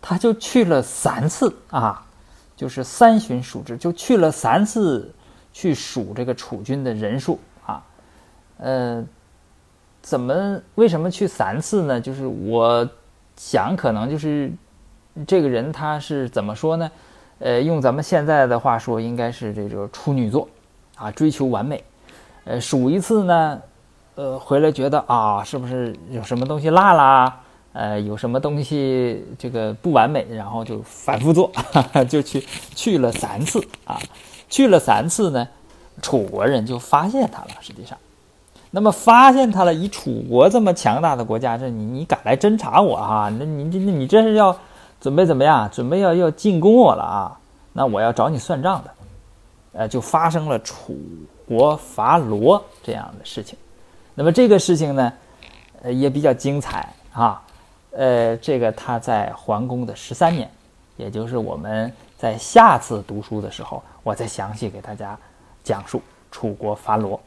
[0.00, 2.06] 他就去了三次啊，
[2.56, 5.14] 就是三巡数之，就去了三次。
[5.52, 7.82] 去数这个楚军的人数啊，
[8.58, 9.04] 呃，
[10.00, 12.00] 怎么为什么去三次呢？
[12.00, 12.88] 就是我
[13.36, 14.50] 想可能就是
[15.26, 16.90] 这个人他是怎么说呢？
[17.38, 20.48] 呃，用咱们现在的话说，应该是这个处女座
[20.96, 21.82] 啊，追求完美。
[22.44, 23.62] 呃，数一次呢，
[24.14, 27.34] 呃，回来觉得啊，是不是有什么东西落了？
[27.72, 31.50] 呃，有什么东西这个不完美，然后就反复做，
[32.08, 32.40] 就去
[32.74, 33.98] 去了三次啊。
[34.52, 35.48] 去了三次呢，
[36.02, 37.48] 楚国人就发现他了。
[37.62, 37.96] 实际上，
[38.70, 44.54] 那么发现他了，以楚国这么强大的国家，这你你敢来侦察我哈、那你你你这是要
[45.00, 45.70] 准备怎么样？
[45.70, 47.38] 准备要要进攻我了啊？
[47.72, 48.90] 那我要找你算账的。
[49.72, 50.94] 呃，就发生了楚
[51.48, 53.58] 国伐罗这样的事情。
[54.14, 55.10] 那么这个事情呢，
[55.80, 57.40] 呃，也比较精彩啊。
[57.92, 60.50] 呃，这个他在桓公的十三年，
[60.98, 63.82] 也就是我们在下次读书的时候。
[64.02, 65.18] 我再详细给大家
[65.62, 67.20] 讲述楚国伐罗。